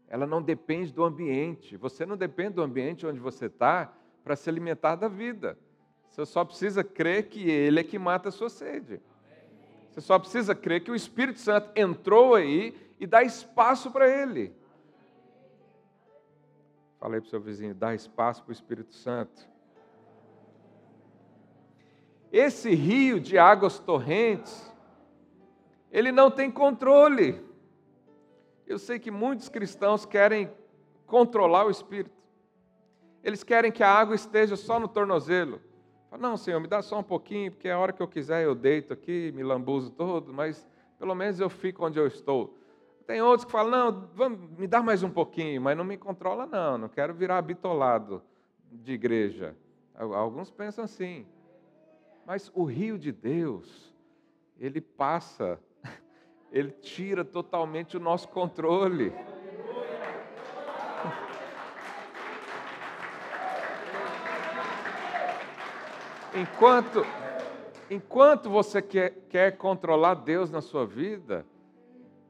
ela 0.08 0.28
não 0.28 0.42
depende 0.42 0.92
do 0.92 1.04
ambiente. 1.04 1.76
Você 1.78 2.06
não 2.06 2.16
depende 2.16 2.56
do 2.56 2.62
ambiente 2.62 3.06
onde 3.06 3.20
você 3.20 3.48
está 3.48 3.94
para 4.24 4.36
se 4.36 4.50
alimentar 4.50 4.96
da 4.96 5.08
vida. 5.08 5.58
Você 6.10 6.26
só 6.26 6.46
precisa 6.46 6.84
crer 6.84 7.30
que 7.30 7.50
Ele 7.50 7.80
é 7.80 7.84
que 7.84 7.98
mata 7.98 8.30
a 8.30 8.32
sua 8.32 8.50
sede. 8.50 9.02
Você 9.90 10.02
só 10.02 10.20
precisa 10.20 10.54
crer 10.54 10.84
que 10.84 10.92
o 10.92 10.96
Espírito 10.96 11.40
Santo 11.40 11.72
entrou 11.76 12.36
aí 12.36 12.76
e 13.00 13.08
dá 13.08 13.24
espaço 13.24 13.92
para 13.92 14.08
Ele. 14.08 14.56
Falei 17.00 17.20
para 17.20 17.28
o 17.28 17.30
seu 17.30 17.42
vizinho, 17.42 17.76
dá 17.76 17.94
espaço 17.94 18.44
para 18.44 18.52
o 18.52 18.54
Espírito 18.54 18.94
Santo. 18.94 19.48
Esse 22.32 22.74
rio 22.74 23.20
de 23.20 23.38
águas 23.38 23.78
torrentes, 23.78 24.73
ele 25.94 26.12
não 26.12 26.32
tem 26.32 26.50
controle. 26.50 27.40
Eu 28.66 28.80
sei 28.80 28.98
que 28.98 29.12
muitos 29.12 29.48
cristãos 29.48 30.08
querem 30.08 30.50
controlar 31.06 31.68
o 31.68 31.70
espírito. 31.70 32.24
Eles 33.24 33.44
querem 33.44 33.72
que 33.72 33.84
a 33.84 33.90
água 33.90 34.16
esteja 34.16 34.56
só 34.56 34.80
no 34.80 34.88
tornozelo. 34.88 35.62
Não, 36.20 36.36
Senhor, 36.36 36.60
me 36.60 36.68
dá 36.68 36.82
só 36.82 37.00
um 37.00 37.04
pouquinho, 37.04 37.52
porque 37.52 37.70
a 37.70 37.78
hora 37.78 37.94
que 37.94 38.02
eu 38.02 38.08
quiser 38.08 38.44
eu 38.44 38.56
deito 38.56 38.92
aqui, 38.92 39.32
me 39.36 39.44
lambuzo 39.44 39.92
todo, 39.92 40.34
mas 40.34 40.68
pelo 40.98 41.14
menos 41.14 41.40
eu 41.40 41.50
fico 41.50 41.86
onde 41.86 42.00
eu 42.00 42.08
estou. 42.08 42.58
Tem 43.06 43.22
outros 43.22 43.46
que 43.46 43.52
falam, 43.52 43.72
não, 43.72 44.10
vamos, 44.16 44.40
me 44.58 44.66
dá 44.66 44.82
mais 44.82 45.04
um 45.04 45.10
pouquinho, 45.10 45.62
mas 45.62 45.78
não 45.78 45.84
me 45.84 45.98
controla 45.98 46.48
não, 46.48 46.78
não 46.78 46.90
quero 46.90 47.14
virar 47.14 47.42
bitolado 47.42 48.22
de 48.72 48.94
igreja. 48.94 49.56
Alguns 49.96 50.50
pensam 50.50 50.86
assim. 50.86 51.26
Mas 52.26 52.52
o 52.56 52.64
rio 52.64 52.98
de 52.98 53.12
Deus, 53.12 53.94
ele 54.58 54.82
passa 54.82 55.60
ele 56.54 56.70
tira 56.70 57.26
totalmente 57.26 57.98
o 57.98 58.00
nosso 58.00 58.28
controle. 58.28 59.12
Enquanto, 66.36 67.04
enquanto 67.90 68.52
você 68.52 68.84
quer, 68.84 69.14
quer 69.30 69.58
controlar 69.58 70.14
Deus 70.14 70.52
na 70.52 70.62
sua 70.62 70.86
vida, 70.86 71.44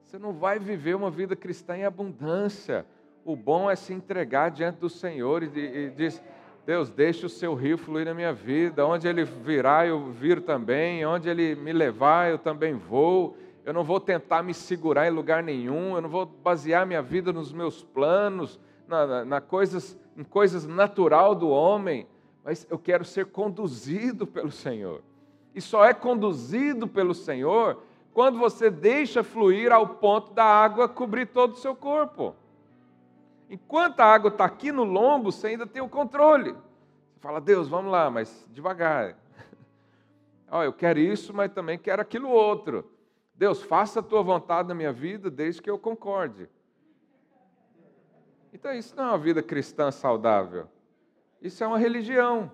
você 0.06 0.18
não 0.18 0.32
vai 0.32 0.58
viver 0.58 0.96
uma 0.96 1.12
vida 1.12 1.36
cristã 1.36 1.76
em 1.76 1.84
abundância. 1.84 2.86
O 3.26 3.36
bom 3.36 3.70
é 3.70 3.76
se 3.76 3.94
entregar 3.94 4.52
diante 4.52 4.80
do 4.80 4.90
Senhor 4.90 5.44
e, 5.44 5.48
e 5.48 5.90
diz: 5.90 6.24
Deus, 6.66 6.90
deixe 6.90 7.26
o 7.26 7.30
seu 7.30 7.54
rio 7.56 7.78
fluir 7.78 8.06
na 8.06 8.14
minha 8.14 8.32
vida. 8.32 8.86
Onde 8.86 9.06
ele 9.06 9.26
virá, 9.26 9.86
eu 9.86 10.12
viro 10.12 10.40
também. 10.40 11.06
Onde 11.06 11.30
ele 11.30 11.56
me 11.56 11.74
levar, 11.74 12.30
eu 12.30 12.38
também 12.38 12.74
vou 12.74 13.38
eu 13.66 13.74
não 13.74 13.84
vou 13.84 14.00
tentar 14.00 14.44
me 14.44 14.54
segurar 14.54 15.08
em 15.08 15.12
lugar 15.12 15.42
nenhum, 15.42 15.96
eu 15.96 16.02
não 16.02 16.10
vou 16.10 16.26
basear 16.26 16.86
minha 16.86 17.02
vida 17.02 17.32
nos 17.32 17.54
meus 17.54 17.82
planos, 17.82 18.60
na, 18.88 19.08
na, 19.08 19.26
na 19.26 19.42
coisas, 19.42 19.98
em 20.18 20.24
coisas 20.24 20.68
natural 20.68 21.34
do 21.34 21.50
homem, 21.50 22.06
mas 22.44 22.68
eu 22.70 22.78
quero 22.78 23.06
ser 23.06 23.28
conduzido 23.28 24.28
pelo 24.28 24.52
Senhor. 24.52 25.02
E 25.56 25.62
só 25.62 25.86
é 25.86 25.94
conduzido 25.94 26.88
pelo 26.88 27.14
Senhor 27.14 27.82
quando 28.14 28.38
você 28.38 28.70
deixa 28.70 29.24
fluir 29.24 29.72
ao 29.72 29.88
ponto 29.88 30.34
da 30.34 30.44
água 30.44 30.90
cobrir 30.90 31.28
todo 31.28 31.54
o 31.54 31.58
seu 31.58 31.76
corpo. 31.76 32.36
Enquanto 33.50 34.00
a 34.02 34.06
água 34.06 34.30
está 34.30 34.46
aqui 34.46 34.72
no 34.72 34.84
lombo, 34.84 35.32
você 35.32 35.48
ainda 35.48 35.66
tem 35.66 35.82
o 35.82 35.90
controle. 35.90 36.52
Você 36.52 37.20
fala, 37.20 37.40
Deus, 37.40 37.68
vamos 37.68 37.92
lá, 37.92 38.10
mas 38.10 38.48
devagar. 38.52 39.16
oh, 40.52 40.64
eu 40.64 40.74
quero 40.74 41.00
isso, 41.00 41.34
mas 41.34 41.52
também 41.52 41.78
quero 41.78 42.02
aquilo 42.02 42.30
outro. 42.30 42.86
Deus, 43.36 43.62
faça 43.62 44.00
a 44.00 44.04
tua 44.04 44.22
vontade 44.22 44.68
na 44.68 44.76
minha 44.76 44.94
vida 44.94 45.30
desde 45.30 45.62
que 45.62 45.70
eu 45.70 45.80
concorde. 45.80 46.50
Então, 48.54 48.72
isso 48.74 48.96
não 48.96 49.06
é 49.06 49.08
uma 49.08 49.18
vida 49.18 49.42
cristã 49.42 49.90
saudável. 49.90 50.70
Isso 51.42 51.64
é 51.64 51.68
uma 51.68 51.78
religião. 51.78 52.52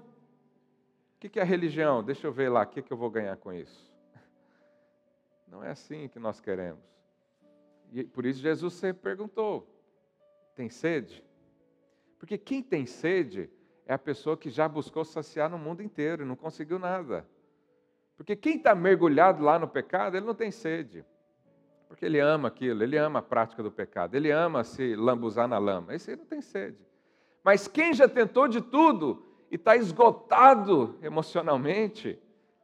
O 1.16 1.30
que 1.30 1.40
é 1.40 1.44
religião? 1.44 2.02
Deixa 2.02 2.26
eu 2.26 2.32
ver 2.32 2.50
lá, 2.50 2.64
o 2.64 2.68
que 2.68 2.92
eu 2.92 2.96
vou 2.96 3.10
ganhar 3.10 3.36
com 3.36 3.52
isso? 3.52 3.94
Não 5.46 5.62
é 5.62 5.72
assim 5.72 6.08
que 6.08 6.18
nós 6.18 6.40
queremos. 6.40 6.82
E 7.92 8.06
por 8.06 8.26
isso 8.26 8.40
Jesus 8.40 8.74
sempre 8.76 9.04
perguntou: 9.04 9.68
tem 10.56 10.70
sede? 10.70 11.24
Porque 12.18 12.38
quem 12.38 12.64
tem 12.64 12.86
sede 12.86 13.50
é 13.86 13.94
a 13.94 13.98
pessoa 13.98 14.38
que 14.38 14.50
já 14.50 14.68
buscou 14.68 15.04
saciar 15.04 15.50
no 15.50 15.58
mundo 15.58 15.84
inteiro 15.84 16.24
e 16.24 16.26
não 16.26 16.36
conseguiu 16.36 16.80
nada. 16.80 17.28
Porque 18.20 18.36
quem 18.36 18.58
está 18.58 18.76
mergulhado 18.76 19.42
lá 19.42 19.58
no 19.58 19.66
pecado, 19.66 20.18
ele 20.18 20.26
não 20.26 20.36
tem 20.36 20.52
sede. 20.52 21.06
Porque 21.88 22.06
ele 22.06 22.20
ama 22.20 22.50
aquilo, 22.50 22.84
ele 22.84 22.98
ama 22.98 23.20
a 23.20 23.22
prática 23.22 23.64
do 23.64 23.72
pecado, 23.72 24.14
ele 24.14 24.30
ama 24.30 24.62
se 24.66 24.94
lambuzar 24.94 25.48
na 25.48 25.58
lama. 25.58 25.96
Esse 25.96 26.18
não 26.18 26.26
tem 26.26 26.42
sede. 26.42 26.78
Mas 27.42 27.66
quem 27.66 27.94
já 27.94 28.10
tentou 28.10 28.50
de 28.50 28.60
tudo 28.60 29.26
e 29.50 29.56
está 29.56 29.78
esgotado 29.78 31.00
emocionalmente, 31.02 32.20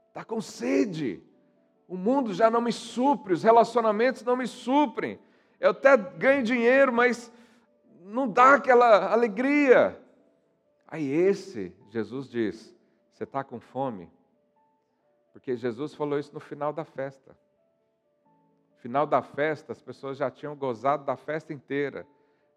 está 0.09 0.25
com 0.25 0.41
sede. 0.41 1.23
O 1.87 1.95
mundo 1.95 2.33
já 2.33 2.51
não 2.51 2.59
me 2.59 2.73
supre, 2.73 3.31
os 3.31 3.41
relacionamentos 3.41 4.23
não 4.23 4.35
me 4.35 4.47
suprem. 4.47 5.17
Eu 5.57 5.69
até 5.69 5.95
ganho 5.95 6.43
dinheiro, 6.43 6.91
mas 6.91 7.31
não 8.03 8.27
dá 8.27 8.55
aquela 8.55 9.09
alegria. 9.09 9.97
Aí 10.85 11.09
esse, 11.09 11.73
Jesus 11.91 12.29
diz: 12.29 12.75
Você 13.13 13.23
está 13.23 13.41
com 13.41 13.57
fome? 13.57 14.13
Porque 15.35 15.57
Jesus 15.57 15.93
falou 15.93 16.17
isso 16.17 16.33
no 16.33 16.39
final 16.39 16.71
da 16.71 16.85
festa. 16.85 17.37
Final 18.77 19.05
da 19.05 19.21
festa, 19.21 19.73
as 19.73 19.81
pessoas 19.81 20.17
já 20.17 20.31
tinham 20.31 20.55
gozado 20.55 21.03
da 21.03 21.17
festa 21.17 21.51
inteira, 21.51 22.07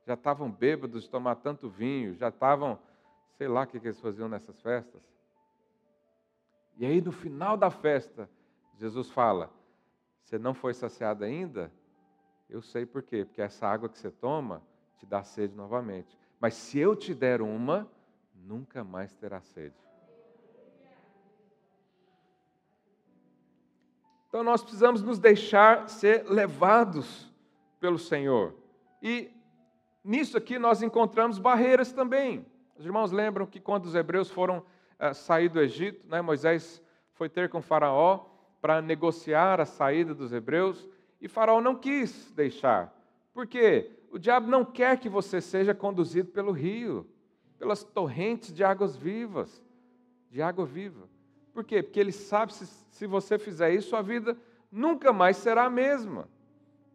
já 0.06 0.14
estavam 0.14 0.48
bêbados 0.48 1.02
de 1.02 1.10
tomar 1.10 1.34
tanto 1.34 1.68
vinho, 1.68 2.14
já 2.14 2.28
estavam, 2.28 2.78
sei 3.36 3.48
lá 3.48 3.62
o 3.62 3.66
que 3.66 3.78
eles 3.78 3.98
faziam 3.98 4.28
nessas 4.28 4.60
festas. 4.60 5.02
E 6.76 6.86
aí, 6.86 7.00
no 7.00 7.10
final 7.10 7.56
da 7.56 7.68
festa, 7.68 8.30
Jesus 8.76 9.10
fala: 9.10 9.50
Você 10.22 10.38
não 10.38 10.54
foi 10.54 10.72
saciado 10.72 11.24
ainda? 11.24 11.72
Eu 12.48 12.62
sei 12.62 12.86
por 12.86 13.02
quê, 13.02 13.24
porque 13.24 13.42
essa 13.42 13.66
água 13.66 13.88
que 13.88 13.98
você 13.98 14.12
toma 14.12 14.62
te 14.98 15.04
dá 15.04 15.24
sede 15.24 15.52
novamente. 15.52 16.16
Mas 16.38 16.54
se 16.54 16.78
eu 16.78 16.94
te 16.94 17.12
der 17.12 17.42
uma, 17.42 17.90
nunca 18.36 18.84
mais 18.84 19.16
terá 19.16 19.40
sede. 19.40 19.87
Então 24.28 24.44
nós 24.44 24.62
precisamos 24.62 25.02
nos 25.02 25.18
deixar 25.18 25.88
ser 25.88 26.24
levados 26.28 27.32
pelo 27.80 27.98
Senhor. 27.98 28.54
E 29.02 29.30
nisso 30.04 30.36
aqui 30.36 30.58
nós 30.58 30.82
encontramos 30.82 31.38
barreiras 31.38 31.92
também. 31.92 32.44
Os 32.76 32.84
irmãos 32.84 33.10
lembram 33.10 33.46
que 33.46 33.58
quando 33.58 33.86
os 33.86 33.94
hebreus 33.94 34.30
foram 34.30 34.58
uh, 34.58 35.14
sair 35.14 35.48
do 35.48 35.60
Egito, 35.60 36.06
né, 36.06 36.20
Moisés 36.20 36.82
foi 37.14 37.28
ter 37.28 37.48
com 37.48 37.62
Faraó 37.62 38.26
para 38.60 38.82
negociar 38.82 39.60
a 39.60 39.66
saída 39.66 40.14
dos 40.14 40.32
hebreus 40.32 40.86
e 41.20 41.26
Faraó 41.26 41.60
não 41.60 41.74
quis 41.74 42.30
deixar. 42.32 42.94
Por 43.32 43.46
quê? 43.46 43.90
O 44.10 44.18
diabo 44.18 44.48
não 44.48 44.64
quer 44.64 44.98
que 44.98 45.08
você 45.08 45.40
seja 45.40 45.74
conduzido 45.74 46.30
pelo 46.30 46.52
rio, 46.52 47.06
pelas 47.58 47.82
torrentes 47.82 48.52
de 48.52 48.62
águas 48.62 48.96
vivas, 48.96 49.64
de 50.30 50.40
água 50.40 50.64
viva. 50.64 51.08
Por 51.58 51.64
quê? 51.64 51.82
Porque 51.82 51.98
ele 51.98 52.12
sabe 52.12 52.54
se, 52.54 52.66
se 52.92 53.04
você 53.04 53.36
fizer 53.36 53.74
isso, 53.74 53.88
sua 53.88 54.00
vida 54.00 54.36
nunca 54.70 55.12
mais 55.12 55.38
será 55.38 55.64
a 55.64 55.70
mesma. 55.70 56.28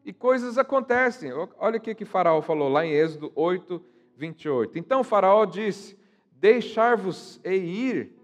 E 0.05 0.13
coisas 0.13 0.57
acontecem. 0.57 1.33
Olha 1.33 1.77
o 1.77 1.81
que, 1.81 1.93
que 1.93 2.05
Faraó 2.05 2.41
falou 2.41 2.69
lá 2.69 2.85
em 2.85 2.93
Êxodo 2.93 3.29
8, 3.35 3.83
28. 4.15 4.79
Então 4.79 5.03
Faraó 5.03 5.43
disse: 5.43 5.99
Deixar-vos 6.31 7.41
e 7.43 7.53
ir, 7.53 8.15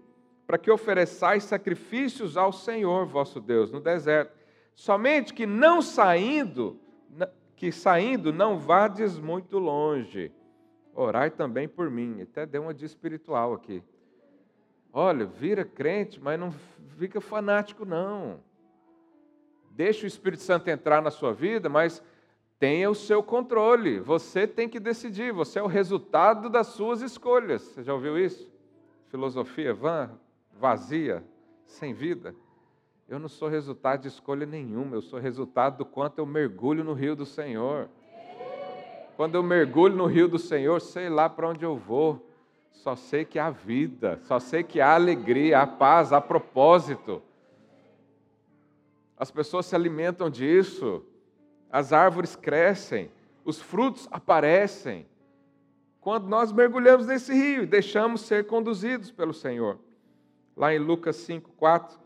para 0.46 0.56
que 0.56 0.70
ofereçais 0.70 1.44
sacrifícios 1.44 2.38
ao 2.38 2.54
Senhor 2.54 3.04
vosso 3.04 3.38
Deus 3.38 3.70
no 3.70 3.78
deserto. 3.78 4.34
Somente 4.74 5.34
que 5.34 5.44
não 5.44 5.82
saindo, 5.82 6.80
que 7.54 7.70
saindo 7.70 8.32
não 8.32 8.58
vades 8.58 9.18
muito 9.18 9.58
longe. 9.58 10.32
Orai 10.94 11.30
também 11.30 11.68
por 11.68 11.90
mim. 11.90 12.22
Até 12.22 12.46
deu 12.46 12.62
uma 12.62 12.72
de 12.72 12.86
espiritual 12.86 13.52
aqui. 13.52 13.84
Olha, 14.92 15.24
vira 15.24 15.64
crente, 15.64 16.20
mas 16.20 16.38
não 16.38 16.52
fica 16.98 17.20
fanático, 17.20 17.84
não. 17.84 18.40
Deixa 19.70 20.04
o 20.04 20.08
Espírito 20.08 20.42
Santo 20.42 20.68
entrar 20.68 21.00
na 21.00 21.10
sua 21.10 21.32
vida, 21.32 21.68
mas 21.68 22.02
tenha 22.58 22.90
o 22.90 22.94
seu 22.94 23.22
controle. 23.22 24.00
Você 24.00 24.46
tem 24.46 24.68
que 24.68 24.80
decidir, 24.80 25.32
você 25.32 25.58
é 25.58 25.62
o 25.62 25.66
resultado 25.66 26.50
das 26.50 26.68
suas 26.68 27.00
escolhas. 27.00 27.62
Você 27.62 27.82
já 27.82 27.94
ouviu 27.94 28.18
isso? 28.18 28.50
Filosofia 29.08 29.72
vã, 29.72 30.10
vazia, 30.52 31.24
sem 31.64 31.94
vida. 31.94 32.34
Eu 33.08 33.18
não 33.18 33.28
sou 33.28 33.48
resultado 33.48 34.02
de 34.02 34.08
escolha 34.08 34.46
nenhuma, 34.46 34.94
eu 34.94 35.02
sou 35.02 35.18
resultado 35.18 35.78
do 35.78 35.84
quanto 35.84 36.18
eu 36.18 36.26
mergulho 36.26 36.84
no 36.84 36.92
rio 36.92 37.16
do 37.16 37.24
Senhor. 37.24 37.88
Quando 39.16 39.34
eu 39.34 39.42
mergulho 39.42 39.96
no 39.96 40.06
rio 40.06 40.28
do 40.28 40.38
Senhor, 40.38 40.80
sei 40.80 41.08
lá 41.08 41.28
para 41.28 41.48
onde 41.48 41.64
eu 41.64 41.76
vou. 41.76 42.29
Só 42.70 42.96
sei 42.96 43.24
que 43.24 43.38
há 43.38 43.50
vida, 43.50 44.18
só 44.24 44.38
sei 44.38 44.62
que 44.62 44.80
há 44.80 44.94
alegria, 44.94 45.60
há 45.60 45.66
paz, 45.66 46.12
há 46.12 46.20
propósito. 46.20 47.22
As 49.16 49.30
pessoas 49.30 49.66
se 49.66 49.74
alimentam 49.74 50.30
disso, 50.30 51.04
as 51.70 51.92
árvores 51.92 52.34
crescem, 52.34 53.10
os 53.44 53.60
frutos 53.60 54.08
aparecem. 54.10 55.06
Quando 56.00 56.26
nós 56.26 56.50
mergulhamos 56.52 57.06
nesse 57.06 57.34
rio 57.34 57.64
e 57.64 57.66
deixamos 57.66 58.22
ser 58.22 58.46
conduzidos 58.46 59.10
pelo 59.10 59.34
Senhor. 59.34 59.78
Lá 60.56 60.74
em 60.74 60.78
Lucas 60.78 61.16
5, 61.16 61.50
4. 61.52 61.98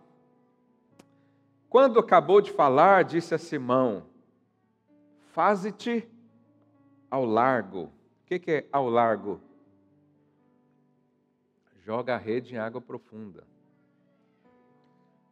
Quando 1.68 1.98
acabou 2.00 2.40
de 2.40 2.50
falar, 2.50 3.04
disse 3.04 3.34
a 3.34 3.38
Simão: 3.38 4.04
Faze-te 5.32 6.08
ao 7.10 7.24
largo. 7.24 7.84
O 7.84 8.26
que 8.26 8.50
é 8.50 8.66
ao 8.72 8.88
largo? 8.88 9.40
Joga 11.84 12.14
a 12.14 12.18
rede 12.18 12.54
em 12.54 12.58
água 12.58 12.80
profunda. 12.80 13.44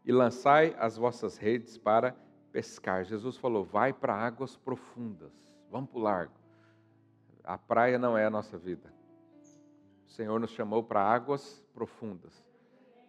E 0.04 0.12
lançai 0.12 0.76
as 0.78 0.96
vossas 0.96 1.36
redes 1.36 1.78
para 1.78 2.14
pescar. 2.52 3.04
Jesus 3.04 3.36
falou: 3.36 3.64
vai 3.64 3.92
para 3.92 4.14
águas 4.14 4.56
profundas, 4.56 5.32
vamos 5.70 5.90
para 5.90 5.98
o 5.98 6.02
largo. 6.02 6.34
A 7.42 7.56
praia 7.56 7.98
não 7.98 8.16
é 8.16 8.26
a 8.26 8.30
nossa 8.30 8.58
vida. 8.58 8.92
O 10.06 10.10
Senhor 10.10 10.38
nos 10.38 10.50
chamou 10.50 10.82
para 10.82 11.00
águas 11.00 11.64
profundas, 11.74 12.44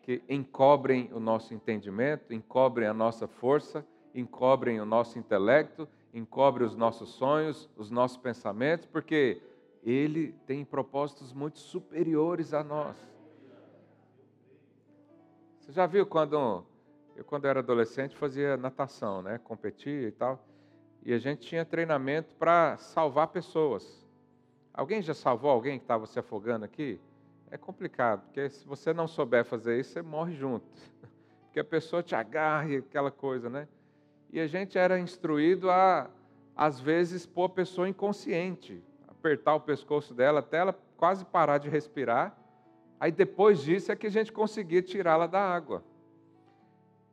que 0.02 0.24
encobrem 0.30 1.12
o 1.12 1.20
nosso 1.20 1.54
entendimento, 1.54 2.34
encobrem 2.34 2.88
a 2.88 2.94
nossa 2.94 3.28
força, 3.28 3.86
encobrem 4.16 4.80
o 4.80 4.86
nosso 4.86 5.20
intelecto, 5.20 5.88
encobrem 6.14 6.66
os 6.66 6.78
nossos 6.78 7.10
sonhos, 7.10 7.70
os 7.76 7.92
nossos 7.92 8.18
pensamentos, 8.18 8.86
porque 8.86 9.42
Ele 9.84 10.32
tem 10.46 10.64
propósitos 10.64 11.34
muito 11.34 11.60
superiores 11.60 12.54
a 12.54 12.64
nós. 12.64 13.13
Você 15.64 15.72
já 15.72 15.86
viu 15.86 16.06
quando 16.06 16.36
eu 17.16 17.24
quando 17.24 17.46
era 17.46 17.62
adolescente 17.62 18.18
fazia 18.18 18.58
natação, 18.58 19.22
né, 19.22 19.38
competia 19.38 20.10
e 20.10 20.12
tal, 20.12 20.46
e 21.06 21.14
a 21.14 21.18
gente 21.18 21.48
tinha 21.48 21.64
treinamento 21.64 22.36
para 22.36 22.76
salvar 22.76 23.28
pessoas. 23.28 24.06
Alguém 24.74 25.02
já 25.02 25.14
salvou 25.14 25.50
alguém 25.50 25.80
que 25.80 25.86
estava 25.86 26.06
se 26.06 26.20
afogando 26.20 26.66
aqui? 26.66 27.00
É 27.50 27.58
complicado, 27.58 28.24
porque 28.24 28.50
se 28.50 28.68
você 28.68 28.94
não 28.94 29.08
souber 29.08 29.46
fazer 29.46 29.80
isso, 29.80 29.94
você 29.94 30.02
morre 30.02 30.34
junto. 30.34 30.66
Porque 31.46 31.60
a 31.60 31.64
pessoa 31.64 32.04
te 32.04 32.16
agarra 32.16 32.68
e 32.68 32.78
aquela 32.78 33.12
coisa, 33.12 33.48
né? 33.48 33.68
E 34.32 34.40
a 34.40 34.48
gente 34.48 34.76
era 34.76 35.00
instruído 35.00 35.70
a, 35.70 36.10
às 36.56 36.80
vezes, 36.80 37.28
pôr 37.28 37.46
a 37.46 37.50
pessoa 37.50 37.88
inconsciente, 37.88 38.84
apertar 39.08 39.54
o 39.54 39.62
pescoço 39.62 40.16
dela 40.16 40.40
até 40.40 40.58
ela 40.58 40.76
quase 40.98 41.24
parar 41.24 41.60
de 41.60 41.70
respirar 41.70 42.43
Aí 43.04 43.12
depois 43.12 43.62
disso 43.62 43.92
é 43.92 43.98
que 43.98 44.08
a 44.08 44.10
gente 44.10 44.32
conseguia 44.32 44.82
tirá-la 44.82 45.28
da 45.28 45.38
água. 45.38 45.84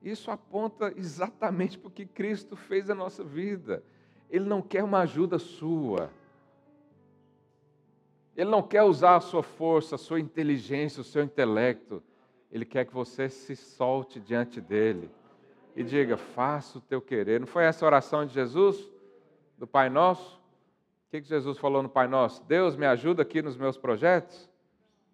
Isso 0.00 0.30
aponta 0.30 0.94
exatamente 0.96 1.76
para 1.76 1.88
o 1.88 1.90
que 1.90 2.06
Cristo 2.06 2.54
fez 2.54 2.86
na 2.86 2.94
nossa 2.94 3.24
vida. 3.24 3.82
Ele 4.30 4.44
não 4.44 4.62
quer 4.62 4.84
uma 4.84 5.00
ajuda 5.00 5.36
sua. 5.36 6.08
Ele 8.36 8.48
não 8.48 8.62
quer 8.62 8.84
usar 8.84 9.16
a 9.16 9.20
sua 9.20 9.42
força, 9.42 9.96
a 9.96 9.98
sua 9.98 10.20
inteligência, 10.20 11.00
o 11.00 11.04
seu 11.04 11.24
intelecto. 11.24 12.00
Ele 12.52 12.64
quer 12.64 12.84
que 12.84 12.94
você 12.94 13.28
se 13.28 13.56
solte 13.56 14.20
diante 14.20 14.60
dele 14.60 15.10
e 15.74 15.82
diga: 15.82 16.16
Faça 16.16 16.78
o 16.78 16.80
teu 16.80 17.02
querer. 17.02 17.40
Não 17.40 17.48
foi 17.48 17.64
essa 17.64 17.84
a 17.84 17.88
oração 17.88 18.24
de 18.24 18.32
Jesus, 18.32 18.88
do 19.58 19.66
Pai 19.66 19.90
Nosso? 19.90 20.40
O 21.08 21.10
que 21.10 21.20
Jesus 21.20 21.58
falou 21.58 21.82
no 21.82 21.88
Pai 21.88 22.06
Nosso? 22.06 22.44
Deus 22.44 22.76
me 22.76 22.86
ajuda 22.86 23.22
aqui 23.22 23.42
nos 23.42 23.56
meus 23.56 23.76
projetos? 23.76 24.48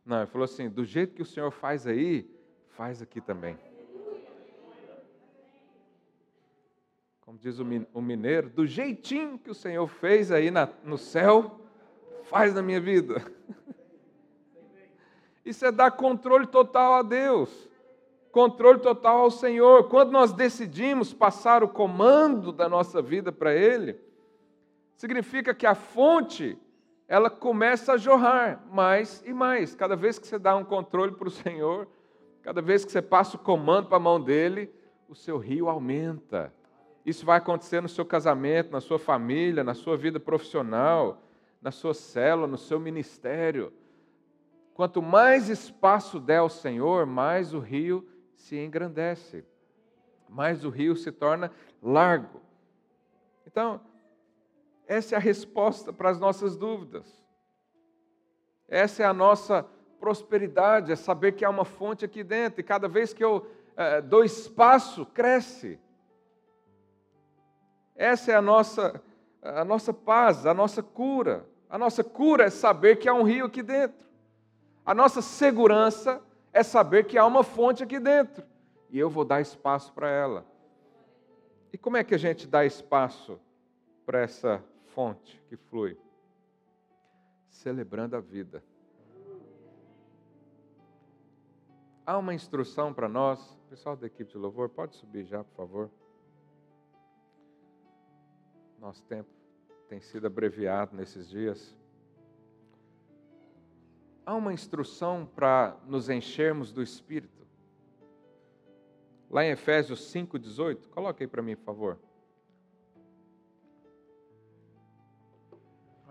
Não, 0.07 0.19
ele 0.19 0.27
falou 0.27 0.45
assim: 0.45 0.71
do 0.71 0.85
jeito 0.85 1.15
que 1.15 1.23
o 1.23 1.27
Senhor 1.27 1.51
faz 1.51 1.85
aí, 1.85 2.31
faz 2.69 3.03
aqui 3.03 3.21
também. 3.21 3.59
Como 7.23 7.37
diz 7.37 7.59
o 7.59 8.01
mineiro, 8.01 8.49
do 8.49 8.65
jeitinho 8.65 9.37
que 9.37 9.51
o 9.51 9.55
Senhor 9.55 9.85
fez 9.89 10.31
aí 10.31 10.49
na, 10.49 10.69
no 10.85 10.97
céu, 10.97 11.61
faz 12.23 12.55
na 12.55 12.63
minha 12.63 12.81
vida. 12.81 13.21
Isso 15.45 15.67
é 15.67 15.73
dar 15.73 15.91
controle 15.91 16.47
total 16.47 16.95
a 16.95 17.03
Deus, 17.03 17.69
controle 18.31 18.79
total 18.79 19.19
ao 19.19 19.31
Senhor. 19.31 19.89
Quando 19.89 20.13
nós 20.13 20.33
decidimos 20.33 21.13
passar 21.13 21.65
o 21.65 21.69
comando 21.69 22.53
da 22.53 22.69
nossa 22.69 23.03
vida 23.03 23.33
para 23.33 23.53
Ele, 23.53 23.99
significa 24.95 25.53
que 25.53 25.67
a 25.67 25.75
fonte 25.75 26.57
ela 27.09 27.31
começa 27.31 27.93
a 27.93 27.97
jorrar 27.97 28.65
mais 28.71 29.23
e 29.25 29.33
mais. 29.33 29.75
Cada 29.75 29.95
vez 29.95 30.19
que 30.19 30.27
você 30.27 30.39
dá 30.39 30.57
um 30.57 30.65
controle 30.65 31.13
para 31.13 31.29
o 31.29 31.31
Senhor, 31.31 31.87
cada 32.43 32.61
vez 32.61 32.85
que 32.85 32.91
você 32.91 33.03
passa 33.03 33.37
o 33.37 33.41
comando 33.41 33.89
para 33.89 33.97
a 33.97 34.01
mão 34.01 34.21
dele, 34.21 34.73
o 35.09 35.15
seu 35.15 35.39
rio 35.39 35.69
aumenta. 35.69 36.53
Isso 37.05 37.25
vai 37.25 37.39
acontecer 37.39 37.81
no 37.81 37.89
seu 37.89 38.05
casamento, 38.05 38.73
na 38.73 38.81
sua 38.81 38.99
família, 38.99 39.63
na 39.63 39.75
sua 39.75 39.97
vida 39.97 40.19
profissional, 40.19 41.23
na 41.63 41.71
sua 41.71 41.95
célula, 41.95 42.49
no 42.49 42.59
seu 42.59 42.81
ministério. 42.81 43.73
Quanto 44.75 45.01
mais 45.01 45.49
espaço 45.49 46.19
der 46.19 46.39
ao 46.39 46.49
Senhor, 46.49 47.07
mais 47.07 47.55
o 47.55 47.61
rio 47.61 48.07
se 48.35 48.59
engrandece, 48.59 49.45
mais 50.29 50.65
o 50.65 50.69
rio 50.69 50.97
se 50.97 51.11
torna 51.13 51.51
largo. 51.81 52.43
Então, 53.47 53.81
essa 54.87 55.15
é 55.15 55.19
a 55.19 55.21
resposta 55.21 55.93
para 55.93 56.11
as 56.11 56.19
nossas 56.19 56.57
dúvidas. 56.57 57.07
Essa 58.69 59.03
é 59.03 59.07
a 59.07 59.13
nossa 59.13 59.67
prosperidade, 59.99 60.93
é 60.93 60.97
saber 60.97 61.33
que 61.33 61.45
há 61.45 61.51
uma 61.51 61.65
fonte 61.65 62.05
aqui 62.05 62.23
dentro, 62.23 62.61
e 62.61 62.65
cada 62.65 62.89
vez 62.89 63.13
que 63.13 63.25
eu 63.25 63.47
é, 63.77 64.01
dou 64.01 64.25
espaço, 64.25 65.05
cresce. 65.07 65.79
Essa 67.95 68.33
é 68.33 68.35
a 68.35 68.43
nossa, 68.43 69.03
a 69.43 69.65
nossa 69.65 69.93
paz, 69.93 70.47
a 70.47 70.55
nossa 70.55 70.83
cura. 70.83 71.47
A 71.69 71.77
nossa 71.77 72.05
cura 72.05 72.45
é 72.45 72.51
saber 72.51 72.97
que 72.97 73.09
há 73.09 73.15
um 73.15 73.23
rio 73.23 73.47
aqui 73.47 73.63
dentro. 73.63 74.07
A 74.85 74.95
nossa 74.95 75.21
segurança 75.21 76.23
é 76.53 76.63
saber 76.63 77.05
que 77.05 77.19
há 77.19 77.27
uma 77.27 77.43
fonte 77.43 77.83
aqui 77.83 77.99
dentro. 77.99 78.45
E 78.91 78.99
eu 78.99 79.11
vou 79.11 79.25
dar 79.25 79.41
espaço 79.41 79.93
para 79.93 80.09
ela. 80.09 80.47
E 81.73 81.79
como 81.79 81.97
é 81.97 82.05
que 82.05 82.15
a 82.15 82.19
gente 82.19 82.47
dá 82.47 82.65
espaço 82.65 83.41
para 84.05 84.21
essa 84.21 84.63
fonte 84.97 85.39
que 85.51 85.59
flui? 85.59 85.95
Celebrando 87.51 88.17
a 88.17 88.21
vida. 88.21 88.65
Há 92.07 92.17
uma 92.17 92.33
instrução 92.33 92.95
para 92.95 93.07
nós. 93.07 93.39
Pessoal 93.69 93.95
da 93.95 94.07
equipe 94.07 94.33
de 94.33 94.39
louvor, 94.39 94.71
pode 94.71 94.97
subir 94.97 95.25
já, 95.27 95.45
por 95.45 95.55
favor. 95.55 95.91
Nosso 98.81 99.03
tempo 99.05 99.29
tem 99.87 100.01
sido 100.01 100.27
abreviado 100.27 100.97
nesses 100.97 101.29
dias. 101.29 101.77
Há 104.25 104.35
uma 104.35 104.55
instrução 104.55 105.27
para 105.27 105.79
nos 105.87 106.09
enchermos 106.09 106.73
do 106.73 106.83
Espírito. 106.83 107.47
Lá 109.29 109.45
em 109.45 109.51
Efésios 109.51 110.01
5,18, 110.11 110.89
coloque 110.89 111.23
aí 111.23 111.29
para 111.29 111.43
mim, 111.43 111.55
por 111.55 111.65
favor. 111.65 112.06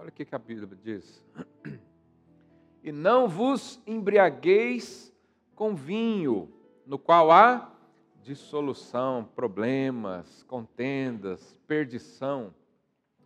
Olha 0.05 0.11
o 0.11 0.13
que 0.13 0.35
a 0.35 0.37
Bíblia 0.37 0.69
diz. 0.83 1.25
E 2.83 2.91
não 2.91 3.27
vos 3.27 3.81
embriagueis 3.87 5.11
com 5.55 5.73
vinho, 5.73 6.47
no 6.85 6.99
qual 6.99 7.31
há 7.31 7.75
dissolução, 8.21 9.27
problemas, 9.35 10.43
contendas, 10.43 11.59
perdição, 11.65 12.53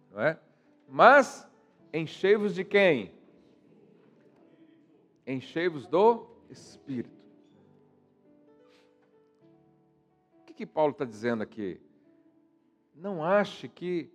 não 0.10 0.22
é? 0.22 0.40
Mas 0.88 1.46
enchei-vos 1.92 2.56
de 2.56 2.64
quem? 2.64 3.12
Enchei-vos 5.28 5.86
do 5.86 6.28
Espírito. 6.50 7.20
O 10.40 10.46
que, 10.46 10.54
que 10.54 10.66
Paulo 10.66 10.94
está 10.94 11.04
dizendo 11.04 11.44
aqui? 11.44 11.78
Não 12.96 13.22
ache 13.22 13.68
que 13.68 14.10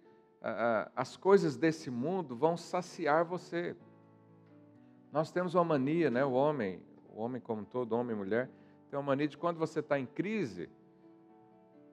as 0.95 1.17
coisas 1.17 1.57
desse 1.57 1.91
mundo 1.91 2.37
vão 2.37 2.57
saciar 2.57 3.25
você. 3.25 3.75
Nós 5.11 5.31
temos 5.31 5.55
uma 5.55 5.65
mania, 5.65 6.11
né? 6.11 6.25
O 6.25 6.33
homem, 6.33 6.83
o 7.09 7.23
homem 7.23 7.41
como 7.41 7.65
todo, 7.65 7.95
homem 7.95 8.15
e 8.15 8.19
mulher, 8.19 8.51
tem 8.91 8.99
uma 8.99 9.07
mania 9.07 9.27
de 9.27 9.39
quando 9.39 9.59
você 9.59 9.81
está 9.81 9.99
em 9.99 10.05
crise, 10.05 10.69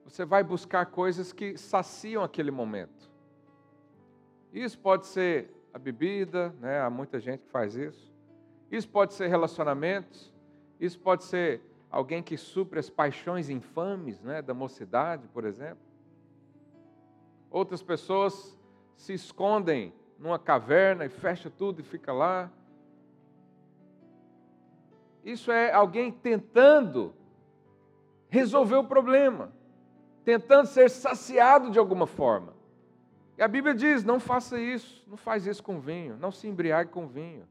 você 0.04 0.24
vai 0.24 0.44
buscar 0.44 0.86
coisas 0.86 1.32
que 1.32 1.56
saciam 1.56 2.22
aquele 2.22 2.50
momento. 2.50 3.10
Isso 4.52 4.78
pode 4.78 5.06
ser 5.06 5.50
a 5.72 5.78
bebida, 5.78 6.54
né? 6.60 6.80
há 6.80 6.90
muita 6.90 7.18
gente 7.18 7.44
que 7.44 7.50
faz 7.50 7.74
isso. 7.74 8.12
Isso 8.70 8.88
pode 8.88 9.14
ser 9.14 9.28
relacionamentos, 9.28 10.32
isso 10.78 10.98
pode 11.00 11.24
ser 11.24 11.62
alguém 11.90 12.22
que 12.22 12.36
supre 12.36 12.78
as 12.78 12.90
paixões 12.90 13.48
infames 13.48 14.20
né? 14.20 14.42
da 14.42 14.52
mocidade, 14.52 15.26
por 15.28 15.44
exemplo. 15.44 15.91
Outras 17.52 17.82
pessoas 17.82 18.58
se 18.96 19.12
escondem 19.12 19.92
numa 20.18 20.38
caverna 20.38 21.04
e 21.04 21.10
fecha 21.10 21.50
tudo 21.50 21.80
e 21.80 21.84
fica 21.84 22.10
lá. 22.10 22.50
Isso 25.22 25.52
é 25.52 25.70
alguém 25.70 26.10
tentando 26.10 27.14
resolver 28.30 28.76
o 28.76 28.84
problema, 28.84 29.52
tentando 30.24 30.66
ser 30.66 30.88
saciado 30.88 31.70
de 31.70 31.78
alguma 31.78 32.06
forma. 32.06 32.54
E 33.36 33.42
a 33.42 33.48
Bíblia 33.48 33.74
diz: 33.74 34.02
não 34.02 34.18
faça 34.18 34.58
isso, 34.58 35.04
não 35.06 35.18
faz 35.18 35.46
isso 35.46 35.62
com 35.62 35.78
vinho, 35.78 36.16
não 36.16 36.32
se 36.32 36.48
embriague 36.48 36.90
com 36.90 37.06
vinho, 37.06 37.46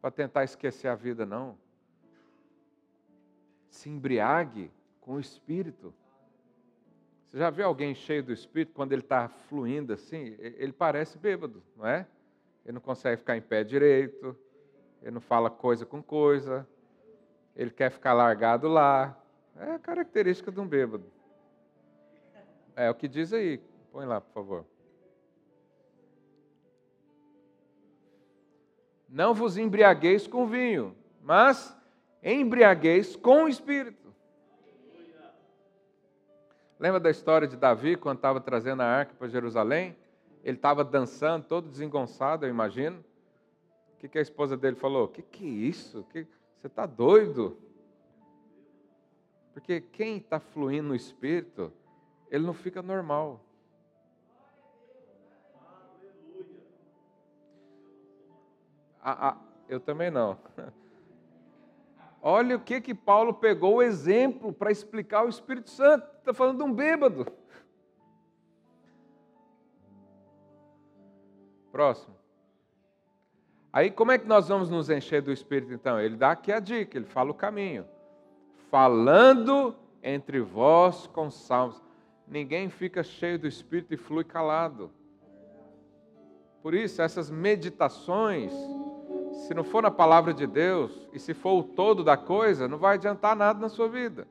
para 0.00 0.10
tentar 0.10 0.44
esquecer 0.44 0.88
a 0.88 0.94
vida, 0.94 1.26
não. 1.26 1.58
Se 3.68 3.90
embriague 3.90 4.72
com 5.02 5.16
o 5.16 5.20
Espírito. 5.20 5.92
Você 7.30 7.38
já 7.38 7.50
viu 7.50 7.66
alguém 7.66 7.94
cheio 7.94 8.22
do 8.22 8.32
Espírito, 8.32 8.72
quando 8.72 8.92
ele 8.92 9.02
está 9.02 9.28
fluindo 9.28 9.92
assim, 9.92 10.34
ele 10.38 10.72
parece 10.72 11.18
bêbado, 11.18 11.62
não 11.76 11.86
é? 11.86 12.06
Ele 12.64 12.72
não 12.72 12.80
consegue 12.80 13.18
ficar 13.18 13.36
em 13.36 13.42
pé 13.42 13.62
direito, 13.62 14.34
ele 15.02 15.10
não 15.10 15.20
fala 15.20 15.50
coisa 15.50 15.84
com 15.84 16.02
coisa, 16.02 16.66
ele 17.54 17.70
quer 17.70 17.90
ficar 17.90 18.14
largado 18.14 18.66
lá. 18.66 19.20
É 19.56 19.72
a 19.72 19.78
característica 19.78 20.50
de 20.50 20.58
um 20.58 20.66
bêbado. 20.66 21.04
É 22.74 22.88
o 22.88 22.94
que 22.94 23.08
diz 23.08 23.32
aí. 23.32 23.60
Põe 23.92 24.06
lá, 24.06 24.20
por 24.20 24.32
favor. 24.32 24.66
Não 29.08 29.34
vos 29.34 29.56
embriagueis 29.56 30.26
com 30.26 30.46
vinho, 30.46 30.96
mas 31.22 31.76
embriagueis 32.22 33.16
com 33.16 33.44
o 33.44 33.48
espírito. 33.48 34.07
Lembra 36.78 37.00
da 37.00 37.10
história 37.10 37.48
de 37.48 37.56
Davi 37.56 37.96
quando 37.96 38.18
estava 38.18 38.40
trazendo 38.40 38.82
a 38.82 38.86
arca 38.86 39.12
para 39.14 39.28
Jerusalém? 39.28 39.96
Ele 40.44 40.56
estava 40.56 40.84
dançando, 40.84 41.44
todo 41.44 41.68
desengonçado, 41.68 42.46
eu 42.46 42.50
imagino. 42.50 43.04
O 43.94 43.96
que, 43.98 44.08
que 44.08 44.18
a 44.18 44.22
esposa 44.22 44.56
dele 44.56 44.76
falou? 44.76 45.06
O 45.06 45.08
que, 45.08 45.22
que 45.22 45.44
é 45.44 45.48
isso? 45.48 46.04
Que... 46.12 46.24
Você 46.56 46.68
está 46.68 46.86
doido? 46.86 47.58
Porque 49.52 49.80
quem 49.80 50.18
está 50.18 50.38
fluindo 50.38 50.88
no 50.88 50.94
Espírito, 50.94 51.72
ele 52.30 52.46
não 52.46 52.54
fica 52.54 52.80
normal. 52.80 53.44
Ah, 59.02 59.30
ah, 59.30 59.36
eu 59.68 59.80
também 59.80 60.10
não. 60.10 60.38
Olha 62.20 62.56
o 62.56 62.60
que 62.60 62.80
que 62.80 62.94
Paulo 62.94 63.34
pegou 63.34 63.76
o 63.76 63.82
exemplo 63.82 64.52
para 64.52 64.72
explicar 64.72 65.24
o 65.24 65.28
Espírito 65.28 65.70
Santo. 65.70 66.06
Está 66.18 66.34
falando 66.34 66.58
de 66.58 66.64
um 66.64 66.72
bêbado. 66.72 67.26
Próximo. 71.70 72.16
Aí 73.72 73.90
como 73.90 74.10
é 74.10 74.18
que 74.18 74.26
nós 74.26 74.48
vamos 74.48 74.68
nos 74.68 74.90
encher 74.90 75.22
do 75.22 75.30
Espírito 75.30 75.72
então? 75.72 76.00
Ele 76.00 76.16
dá 76.16 76.32
aqui 76.32 76.50
a 76.50 76.58
dica, 76.58 76.96
ele 76.96 77.06
fala 77.06 77.30
o 77.30 77.34
caminho. 77.34 77.86
Falando 78.70 79.76
entre 80.02 80.40
vós 80.40 81.06
com 81.06 81.30
salmos. 81.30 81.80
Ninguém 82.26 82.68
fica 82.68 83.02
cheio 83.02 83.38
do 83.38 83.46
Espírito 83.46 83.94
e 83.94 83.96
flui 83.96 84.24
calado. 84.24 84.90
Por 86.62 86.74
isso, 86.74 87.00
essas 87.00 87.30
meditações, 87.30 88.52
se 89.46 89.54
não 89.54 89.64
for 89.64 89.82
na 89.82 89.90
palavra 89.90 90.34
de 90.34 90.46
Deus 90.46 91.08
e 91.12 91.18
se 91.18 91.34
for 91.34 91.58
o 91.58 91.62
todo 91.62 92.04
da 92.04 92.16
coisa, 92.16 92.68
não 92.68 92.78
vai 92.78 92.94
adiantar 92.94 93.34
nada 93.34 93.58
na 93.58 93.68
sua 93.68 93.88
vida. 93.88 94.26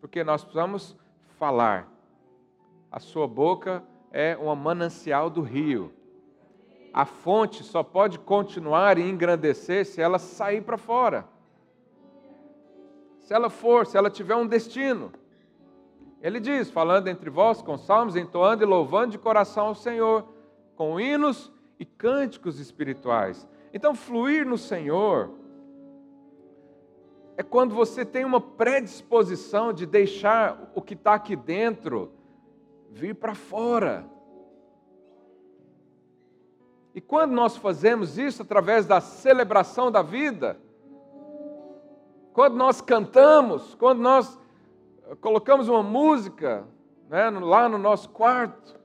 Porque 0.00 0.22
nós 0.24 0.42
precisamos 0.42 0.96
falar. 1.38 1.88
A 2.90 2.98
sua 2.98 3.26
boca 3.26 3.82
é 4.10 4.36
uma 4.36 4.56
manancial 4.56 5.28
do 5.28 5.42
rio 5.42 5.92
a 6.92 7.04
fonte 7.04 7.62
só 7.62 7.82
pode 7.82 8.18
continuar 8.18 8.98
e 8.98 9.08
engrandecer 9.08 9.86
se 9.86 10.00
ela 10.00 10.18
sair 10.18 10.62
para 10.62 10.76
fora. 10.76 11.24
Se 13.20 13.34
ela 13.34 13.50
for, 13.50 13.86
se 13.86 13.96
ela 13.96 14.10
tiver 14.10 14.34
um 14.34 14.46
destino. 14.46 15.12
Ele 16.20 16.40
diz: 16.40 16.70
falando 16.70 17.08
entre 17.08 17.30
vós 17.30 17.62
com 17.62 17.76
salmos, 17.76 18.16
entoando 18.16 18.64
e 18.64 18.66
louvando 18.66 19.12
de 19.12 19.18
coração 19.18 19.68
ao 19.68 19.74
Senhor, 19.74 20.24
com 20.74 20.98
hinos 20.98 21.52
e 21.78 21.84
cânticos 21.84 22.58
espirituais. 22.58 23.46
Então, 23.72 23.94
fluir 23.94 24.46
no 24.46 24.56
Senhor 24.58 25.30
é 27.36 27.42
quando 27.42 27.74
você 27.74 28.04
tem 28.04 28.24
uma 28.24 28.40
predisposição 28.40 29.72
de 29.72 29.86
deixar 29.86 30.70
o 30.74 30.82
que 30.82 30.94
está 30.94 31.14
aqui 31.14 31.36
dentro 31.36 32.12
vir 32.90 33.14
para 33.14 33.34
fora. 33.34 34.04
E 36.94 37.00
quando 37.00 37.32
nós 37.32 37.56
fazemos 37.56 38.18
isso 38.18 38.42
através 38.42 38.86
da 38.86 39.00
celebração 39.00 39.90
da 39.90 40.02
vida, 40.02 40.58
quando 42.32 42.56
nós 42.56 42.80
cantamos, 42.80 43.74
quando 43.74 44.00
nós 44.00 44.38
colocamos 45.20 45.68
uma 45.68 45.82
música 45.82 46.66
né, 47.08 47.30
lá 47.30 47.68
no 47.68 47.78
nosso 47.78 48.10
quarto. 48.10 48.78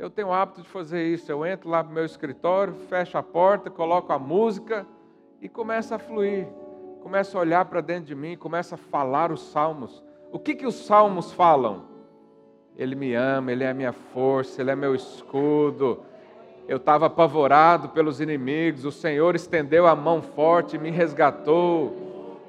Eu 0.00 0.08
tenho 0.08 0.28
o 0.28 0.32
hábito 0.32 0.62
de 0.62 0.68
fazer 0.70 1.06
isso. 1.08 1.30
Eu 1.30 1.44
entro 1.44 1.68
lá 1.68 1.82
no 1.82 1.90
meu 1.90 2.06
escritório, 2.06 2.72
fecho 2.88 3.18
a 3.18 3.22
porta, 3.22 3.68
coloco 3.68 4.10
a 4.14 4.18
música 4.18 4.86
e 5.42 5.46
começo 5.46 5.94
a 5.94 5.98
fluir. 5.98 6.48
Começo 7.02 7.36
a 7.36 7.40
olhar 7.42 7.66
para 7.66 7.82
dentro 7.82 8.06
de 8.06 8.14
mim, 8.14 8.34
começo 8.34 8.74
a 8.74 8.78
falar 8.78 9.30
os 9.30 9.42
salmos. 9.52 10.02
O 10.32 10.38
que, 10.38 10.54
que 10.54 10.66
os 10.66 10.86
salmos 10.86 11.34
falam? 11.34 11.84
Ele 12.78 12.94
me 12.94 13.12
ama, 13.12 13.52
Ele 13.52 13.62
é 13.62 13.68
a 13.68 13.74
minha 13.74 13.92
força, 13.92 14.62
Ele 14.62 14.70
é 14.70 14.74
meu 14.74 14.94
escudo. 14.94 16.00
Eu 16.66 16.78
estava 16.78 17.04
apavorado 17.04 17.90
pelos 17.90 18.22
inimigos, 18.22 18.86
o 18.86 18.92
Senhor 18.92 19.34
estendeu 19.34 19.86
a 19.86 19.94
mão 19.94 20.22
forte 20.22 20.76
e 20.76 20.78
me 20.78 20.90
resgatou. 20.90 22.40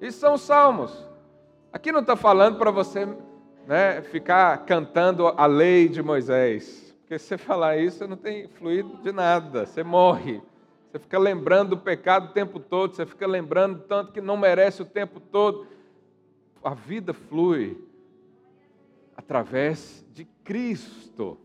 Isso 0.00 0.18
são 0.18 0.32
os 0.32 0.40
salmos. 0.40 1.06
Aqui 1.70 1.92
não 1.92 2.00
está 2.00 2.16
falando 2.16 2.56
para 2.56 2.70
você 2.70 3.06
né, 3.70 4.02
ficar 4.02 4.66
cantando 4.66 5.28
a 5.28 5.46
lei 5.46 5.88
de 5.88 6.02
Moisés. 6.02 6.92
Porque 7.02 7.16
se 7.20 7.26
você 7.26 7.38
falar 7.38 7.76
isso, 7.76 8.04
não 8.08 8.16
tem 8.16 8.48
fluido 8.48 8.96
de 9.00 9.12
nada, 9.12 9.64
você 9.64 9.84
morre. 9.84 10.42
Você 10.90 10.98
fica 10.98 11.16
lembrando 11.16 11.76
do 11.76 11.78
pecado 11.78 12.30
o 12.30 12.32
tempo 12.32 12.58
todo, 12.58 12.96
você 12.96 13.06
fica 13.06 13.28
lembrando 13.28 13.84
tanto 13.86 14.10
que 14.10 14.20
não 14.20 14.36
merece 14.36 14.82
o 14.82 14.84
tempo 14.84 15.20
todo. 15.20 15.68
A 16.64 16.74
vida 16.74 17.14
flui 17.14 17.80
através 19.16 20.04
de 20.12 20.24
Cristo. 20.42 21.38